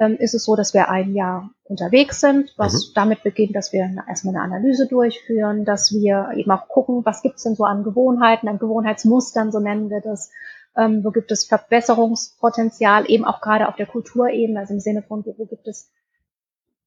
[0.00, 2.92] ähm, ist es so, dass wir ein Jahr unterwegs sind, was mhm.
[2.94, 7.36] damit beginnt, dass wir erstmal eine Analyse durchführen, dass wir eben auch gucken, was gibt
[7.36, 10.30] es denn so an Gewohnheiten, an Gewohnheitsmustern, so nennen wir das,
[10.74, 15.22] ähm, wo gibt es Verbesserungspotenzial, eben auch gerade auf der Kulturebene, also im Sinne von,
[15.26, 15.90] wo gibt es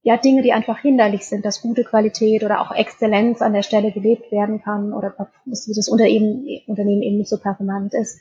[0.03, 3.91] ja, Dinge, die einfach hinderlich sind, dass gute Qualität oder auch Exzellenz an der Stelle
[3.91, 5.13] gelebt werden kann oder
[5.45, 8.19] dass das Unternehmen, eben nicht so performant ist.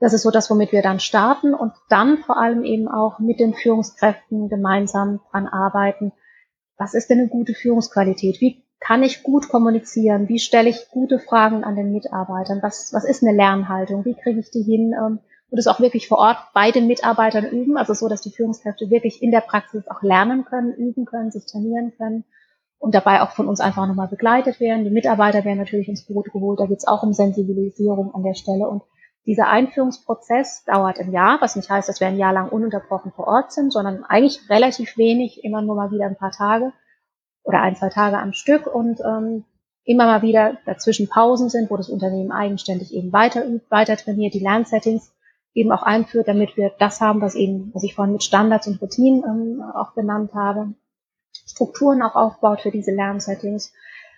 [0.00, 3.40] Das ist so das, womit wir dann starten und dann vor allem eben auch mit
[3.40, 6.12] den Führungskräften gemeinsam dran arbeiten.
[6.78, 8.40] Was ist denn eine gute Führungsqualität?
[8.40, 10.28] Wie kann ich gut kommunizieren?
[10.28, 12.60] Wie stelle ich gute Fragen an den Mitarbeitern?
[12.62, 14.04] Was, was ist eine Lernhaltung?
[14.04, 14.94] Wie kriege ich die hin?
[15.50, 18.90] Und es auch wirklich vor Ort bei den Mitarbeitern üben, also so, dass die Führungskräfte
[18.90, 22.24] wirklich in der Praxis auch lernen können, üben können, sich trainieren können
[22.78, 24.84] und dabei auch von uns einfach nochmal begleitet werden.
[24.84, 28.34] Die Mitarbeiter werden natürlich ins Boot geholt, da geht es auch um Sensibilisierung an der
[28.34, 28.68] Stelle.
[28.68, 28.82] Und
[29.26, 33.26] dieser Einführungsprozess dauert ein Jahr, was nicht heißt, dass wir ein Jahr lang ununterbrochen vor
[33.26, 36.72] Ort sind, sondern eigentlich relativ wenig, immer nur mal wieder ein paar Tage
[37.42, 39.44] oder ein, zwei Tage am Stück und ähm,
[39.84, 44.34] immer mal wieder dazwischen Pausen sind, wo das Unternehmen eigenständig eben weiter übt, weiter trainiert,
[44.34, 45.14] die Lernsettings
[45.54, 48.80] eben auch einführt, damit wir das haben, was eben, was ich vorhin mit Standards und
[48.80, 50.74] Routinen ähm, auch genannt habe,
[51.46, 53.72] Strukturen auch aufbaut für diese Lernsettings.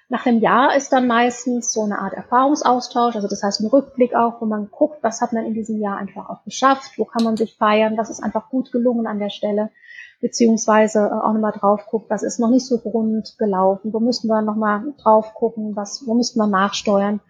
[0.08, 4.14] Nach einem Jahr ist dann meistens so eine Art Erfahrungsaustausch, also das heißt ein Rückblick
[4.16, 7.22] auch, wo man guckt, was hat man in diesem Jahr einfach auch geschafft, wo kann
[7.22, 9.70] man sich feiern, was ist einfach gut gelungen an der Stelle,
[10.20, 14.26] beziehungsweise äh, auch nochmal drauf guckt, was ist noch nicht so rund gelaufen, wo müssen
[14.26, 17.20] wir nochmal drauf gucken, was, wo müssten wir nachsteuern.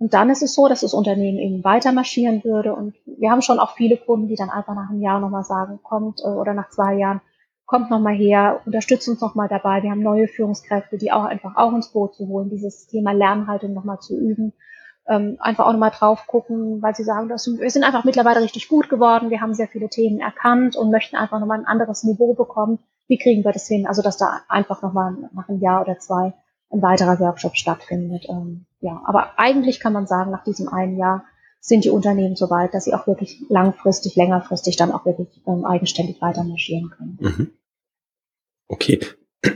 [0.00, 2.74] Und dann ist es so, dass das Unternehmen eben weiter marschieren würde.
[2.74, 5.78] Und wir haben schon auch viele Kunden, die dann einfach nach einem Jahr nochmal sagen,
[5.82, 7.20] kommt, äh, oder nach zwei Jahren,
[7.66, 9.82] kommt nochmal her, unterstützt uns nochmal dabei.
[9.82, 13.74] Wir haben neue Führungskräfte, die auch einfach auch ins Boot zu holen, dieses Thema Lernhaltung
[13.74, 14.54] nochmal zu üben.
[15.06, 18.68] Ähm, einfach auch nochmal drauf gucken, weil sie sagen, das, wir sind einfach mittlerweile richtig
[18.68, 22.32] gut geworden, wir haben sehr viele Themen erkannt und möchten einfach nochmal ein anderes Niveau
[22.32, 22.78] bekommen.
[23.06, 23.86] Wie kriegen wir das hin?
[23.86, 26.32] Also, dass da einfach nochmal nach einem Jahr oder zwei
[26.70, 28.26] ein weiterer Workshop stattfindet.
[28.28, 31.24] Ähm, ja, aber eigentlich kann man sagen, nach diesem einen Jahr
[31.60, 35.64] sind die Unternehmen so weit, dass sie auch wirklich langfristig, längerfristig dann auch wirklich ähm,
[35.64, 37.18] eigenständig weiter marschieren können.
[37.20, 37.50] Mhm.
[38.68, 39.00] Okay.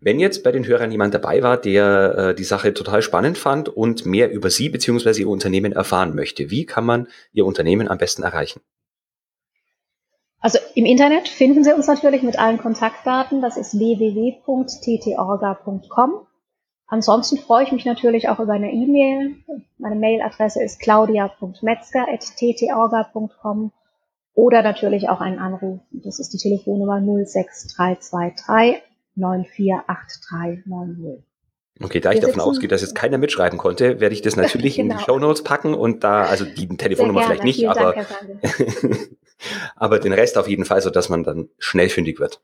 [0.00, 3.68] Wenn jetzt bei den Hörern jemand dabei war, der äh, die Sache total spannend fand
[3.68, 5.20] und mehr über Sie bzw.
[5.20, 8.60] Ihr Unternehmen erfahren möchte, wie kann man Ihr Unternehmen am besten erreichen?
[10.40, 13.42] Also im Internet finden Sie uns natürlich mit allen Kontaktdaten.
[13.42, 16.27] Das ist www.ttorga.com.
[16.88, 19.36] Ansonsten freue ich mich natürlich auch über eine E-Mail.
[19.76, 23.72] Meine Mailadresse ist claudia.metzger.ttorga.com
[24.34, 25.80] oder natürlich auch einen Anruf.
[25.90, 28.82] Das ist die Telefonnummer 06323
[29.16, 31.24] 948390.
[31.80, 34.84] Okay, da ich davon ausgehe, dass jetzt keiner mitschreiben konnte, werde ich das natürlich genau.
[34.84, 35.06] in die genau.
[35.06, 37.94] Show Notes packen und da, also die Telefonnummer vielleicht nicht, Vielen aber,
[39.76, 42.40] aber den Rest auf jeden Fall, so dass man dann schnell fündig wird.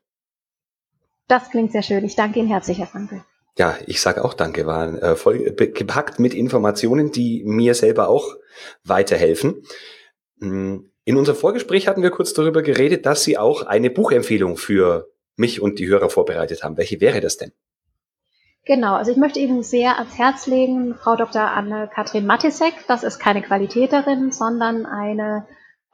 [1.27, 2.05] Das klingt sehr schön.
[2.05, 3.23] Ich danke Ihnen herzlich, Herr Frankel.
[3.57, 8.35] Ja, ich sage auch Danke, waren äh, voll gepackt mit Informationen, die mir selber auch
[8.83, 9.63] weiterhelfen.
[10.39, 15.07] Hm, in unserem Vorgespräch hatten wir kurz darüber geredet, dass Sie auch eine Buchempfehlung für
[15.35, 16.77] mich und die Hörer vorbereitet haben.
[16.77, 17.51] Welche wäre das denn?
[18.65, 21.43] Genau, also ich möchte Ihnen sehr ans Herz legen, Frau Dr.
[21.43, 22.73] Anne-Kathrin Matisek.
[22.87, 25.45] Das ist keine Qualitäterin, sondern eine,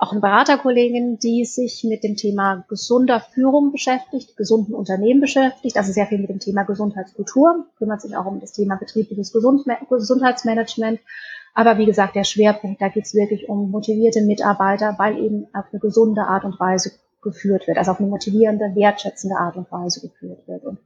[0.02, 5.91] auch eine Beraterkollegin, die sich mit dem Thema gesunder Führung beschäftigt, gesunden Unternehmen beschäftigt, also
[5.91, 10.99] sehr viel mit dem Thema Gesundheitskultur, kümmert sich auch um das Thema betriebliches Gesundheitsmanagement.
[11.54, 15.66] Aber wie gesagt, der Schwerpunkt, da geht es wirklich um motivierte Mitarbeiter, weil eben auf
[15.72, 20.02] eine gesunde Art und Weise geführt wird, also auf eine motivierende, wertschätzende Art und Weise
[20.02, 20.64] geführt wird.
[20.64, 20.80] Und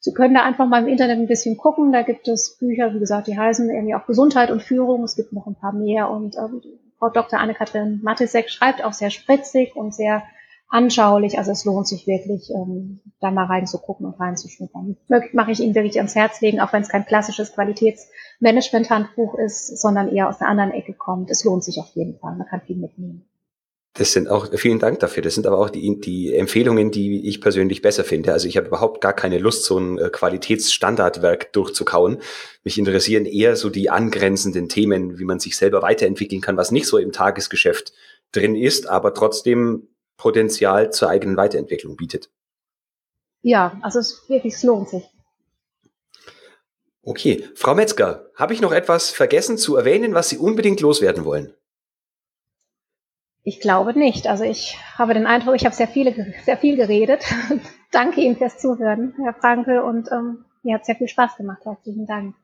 [0.00, 1.92] Sie können da einfach mal im Internet ein bisschen gucken.
[1.92, 5.04] Da gibt es Bücher, wie gesagt, die heißen irgendwie auch Gesundheit und Führung.
[5.04, 6.10] Es gibt noch ein paar mehr.
[6.10, 6.62] Und ähm,
[7.00, 7.40] Frau Dr.
[7.40, 10.22] Anne-Kathrin Matisek schreibt auch sehr spritzig und sehr
[10.68, 11.38] anschaulich.
[11.38, 14.98] Also es lohnt sich wirklich, ähm, da mal reinzugucken und reinzuschnuppern.
[15.32, 20.14] Mache ich Ihnen wirklich ans Herz legen, auch wenn es kein klassisches Qualitätsmanagement-Handbuch ist, sondern
[20.14, 21.30] eher aus einer anderen Ecke kommt.
[21.30, 22.36] Es lohnt sich auf jeden Fall.
[22.36, 23.29] Man kann viel mitnehmen.
[23.94, 25.22] Das sind auch, vielen Dank dafür.
[25.22, 28.32] Das sind aber auch die, die Empfehlungen, die ich persönlich besser finde.
[28.32, 32.18] Also ich habe überhaupt gar keine Lust, so ein äh, Qualitätsstandardwerk durchzukauen.
[32.62, 36.86] Mich interessieren eher so die angrenzenden Themen, wie man sich selber weiterentwickeln kann, was nicht
[36.86, 37.92] so im Tagesgeschäft
[38.30, 42.30] drin ist, aber trotzdem Potenzial zur eigenen Weiterentwicklung bietet.
[43.42, 45.02] Ja, also es wirklich es lohnt sich.
[47.02, 51.54] Okay, Frau Metzger, habe ich noch etwas vergessen zu erwähnen, was Sie unbedingt loswerden wollen?
[53.42, 54.26] Ich glaube nicht.
[54.26, 57.24] Also ich habe den Eindruck, ich habe sehr, viele, sehr viel geredet.
[57.90, 61.62] Danke Ihnen fürs Zuhören, Herr Franke, und ähm, mir hat sehr viel Spaß gemacht.
[61.64, 62.34] Herzlichen Dank.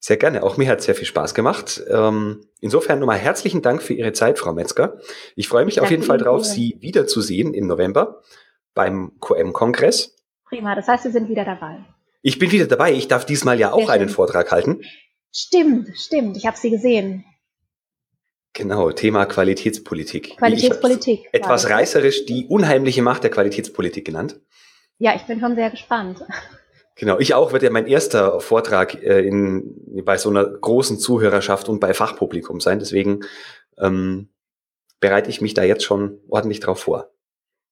[0.00, 0.42] Sehr gerne.
[0.42, 1.80] Auch mir hat sehr viel Spaß gemacht.
[1.88, 4.98] Ähm, insofern nochmal herzlichen Dank für Ihre Zeit, Frau Metzger.
[5.36, 8.20] Ich freue mich Danke auf jeden Fall drauf, Sie wiederzusehen im November
[8.74, 10.16] beim QM-Kongress.
[10.48, 10.74] Prima.
[10.74, 11.78] Das heißt, Sie sind wieder dabei.
[12.20, 12.92] Ich bin wieder dabei.
[12.92, 14.82] Ich darf diesmal ja auch einen Vortrag halten.
[15.32, 16.36] Stimmt, stimmt.
[16.36, 17.24] Ich habe Sie gesehen.
[18.54, 20.36] Genau, Thema Qualitätspolitik.
[20.36, 21.28] Qualitätspolitik.
[21.32, 24.40] Etwas reißerisch die unheimliche Macht der Qualitätspolitik genannt.
[24.98, 26.24] Ja, ich bin schon sehr gespannt.
[26.94, 31.68] Genau, ich auch wird ja mein erster Vortrag äh, in, bei so einer großen Zuhörerschaft
[31.70, 32.78] und bei Fachpublikum sein.
[32.78, 33.20] Deswegen
[33.78, 34.28] ähm,
[35.00, 37.10] bereite ich mich da jetzt schon ordentlich drauf vor.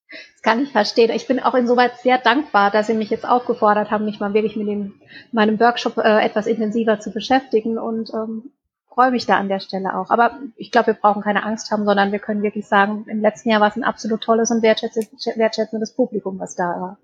[0.09, 1.11] Das kann ich verstehen.
[1.11, 4.55] Ich bin auch insoweit sehr dankbar, dass Sie mich jetzt aufgefordert haben, mich mal wirklich
[4.55, 4.95] mit dem,
[5.31, 8.51] meinem Workshop äh, etwas intensiver zu beschäftigen und ähm,
[8.93, 10.09] freue mich da an der Stelle auch.
[10.09, 13.49] Aber ich glaube, wir brauchen keine Angst haben, sondern wir können wirklich sagen, im letzten
[13.49, 16.97] Jahr war es ein absolut tolles und wertschätzendes Publikum, was da war.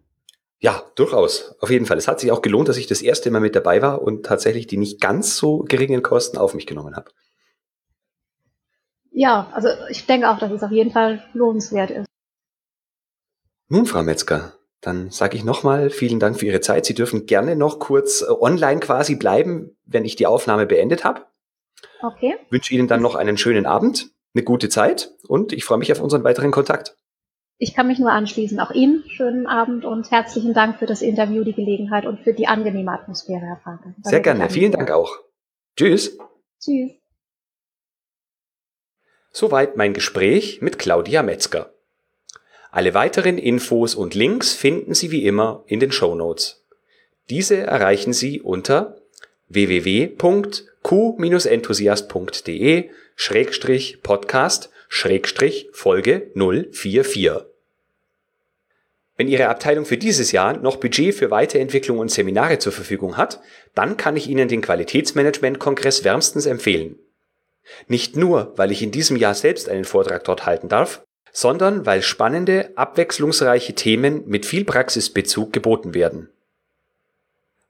[0.60, 1.56] Ja, durchaus.
[1.62, 1.98] Auf jeden Fall.
[1.98, 4.68] Es hat sich auch gelohnt, dass ich das erste Mal mit dabei war und tatsächlich
[4.68, 7.12] die nicht ganz so geringen Kosten auf mich genommen habe.
[9.12, 12.08] Ja, also ich denke auch, dass es auf jeden Fall lohnenswert ist.
[13.70, 16.86] Nun, Frau Metzger, dann sage ich nochmal vielen Dank für Ihre Zeit.
[16.86, 21.26] Sie dürfen gerne noch kurz äh, online quasi bleiben, wenn ich die Aufnahme beendet habe.
[22.02, 22.36] Okay.
[22.50, 26.02] Wünsche Ihnen dann noch einen schönen Abend, eine gute Zeit und ich freue mich auf
[26.02, 26.96] unseren weiteren Kontakt.
[27.60, 28.60] Ich kann mich nur anschließen.
[28.60, 32.48] Auch Ihnen schönen Abend und herzlichen Dank für das Interview, die Gelegenheit und für die
[32.48, 33.96] angenehme Atmosphäre, Herr Franke.
[34.04, 34.50] Sehr gerne.
[34.50, 35.18] Vielen Dank auch.
[35.76, 36.18] Tschüss.
[36.60, 36.92] Tschüss.
[39.32, 41.74] Soweit mein Gespräch mit Claudia Metzger.
[42.72, 46.66] Alle weiteren Infos und Links finden Sie wie immer in den Show Notes.
[47.30, 48.98] Diese erreichen Sie unter
[50.90, 57.46] www.q-enthusiast.de Schrägstrich Podcast Schrägstrich Folge 044.
[59.18, 63.42] Wenn Ihre Abteilung für dieses Jahr noch Budget für Weiterentwicklung und Seminare zur Verfügung hat,
[63.76, 66.98] dann kann ich Ihnen den Qualitätsmanagement-Kongress wärmstens empfehlen.
[67.88, 72.02] Nicht nur, weil ich in diesem Jahr selbst einen Vortrag dort halten darf, sondern weil
[72.02, 76.30] spannende, abwechslungsreiche Themen mit viel Praxisbezug geboten werden.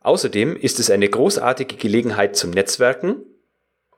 [0.02, 3.24] Außerdem ist es eine großartige Gelegenheit zum Netzwerken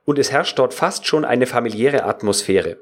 [0.04, 2.78] und es herrscht dort fast schon eine familiäre Atmosphäre.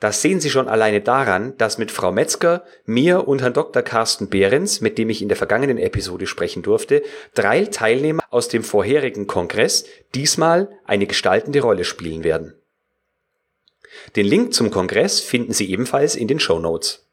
[0.00, 3.82] Das sehen Sie schon alleine daran, dass mit Frau Metzger, mir und Herrn Dr.
[3.82, 7.02] Carsten Behrens, mit dem ich in der vergangenen Episode sprechen durfte,
[7.34, 12.54] drei Teilnehmer aus dem vorherigen Kongress diesmal eine gestaltende Rolle spielen werden.
[14.14, 17.08] Den Link zum Kongress finden Sie ebenfalls in den Show Notes.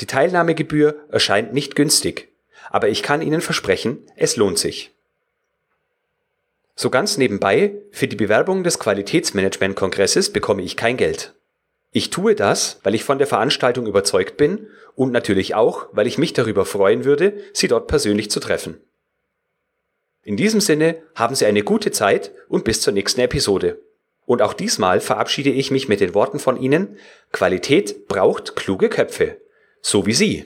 [0.00, 2.28] Die Teilnahmegebühr erscheint nicht günstig,
[2.70, 4.92] aber ich kann Ihnen versprechen, es lohnt sich.
[6.74, 11.32] So ganz nebenbei, für die Bewerbung des Qualitätsmanagement-Kongresses bekomme ich kein Geld.
[11.90, 16.18] Ich tue das, weil ich von der Veranstaltung überzeugt bin und natürlich auch, weil ich
[16.18, 18.78] mich darüber freuen würde, Sie dort persönlich zu treffen.
[20.22, 23.80] In diesem Sinne haben Sie eine gute Zeit und bis zur nächsten Episode.
[24.26, 26.98] Und auch diesmal verabschiede ich mich mit den Worten von Ihnen,
[27.32, 29.36] Qualität braucht kluge Köpfe,
[29.80, 30.44] so wie Sie.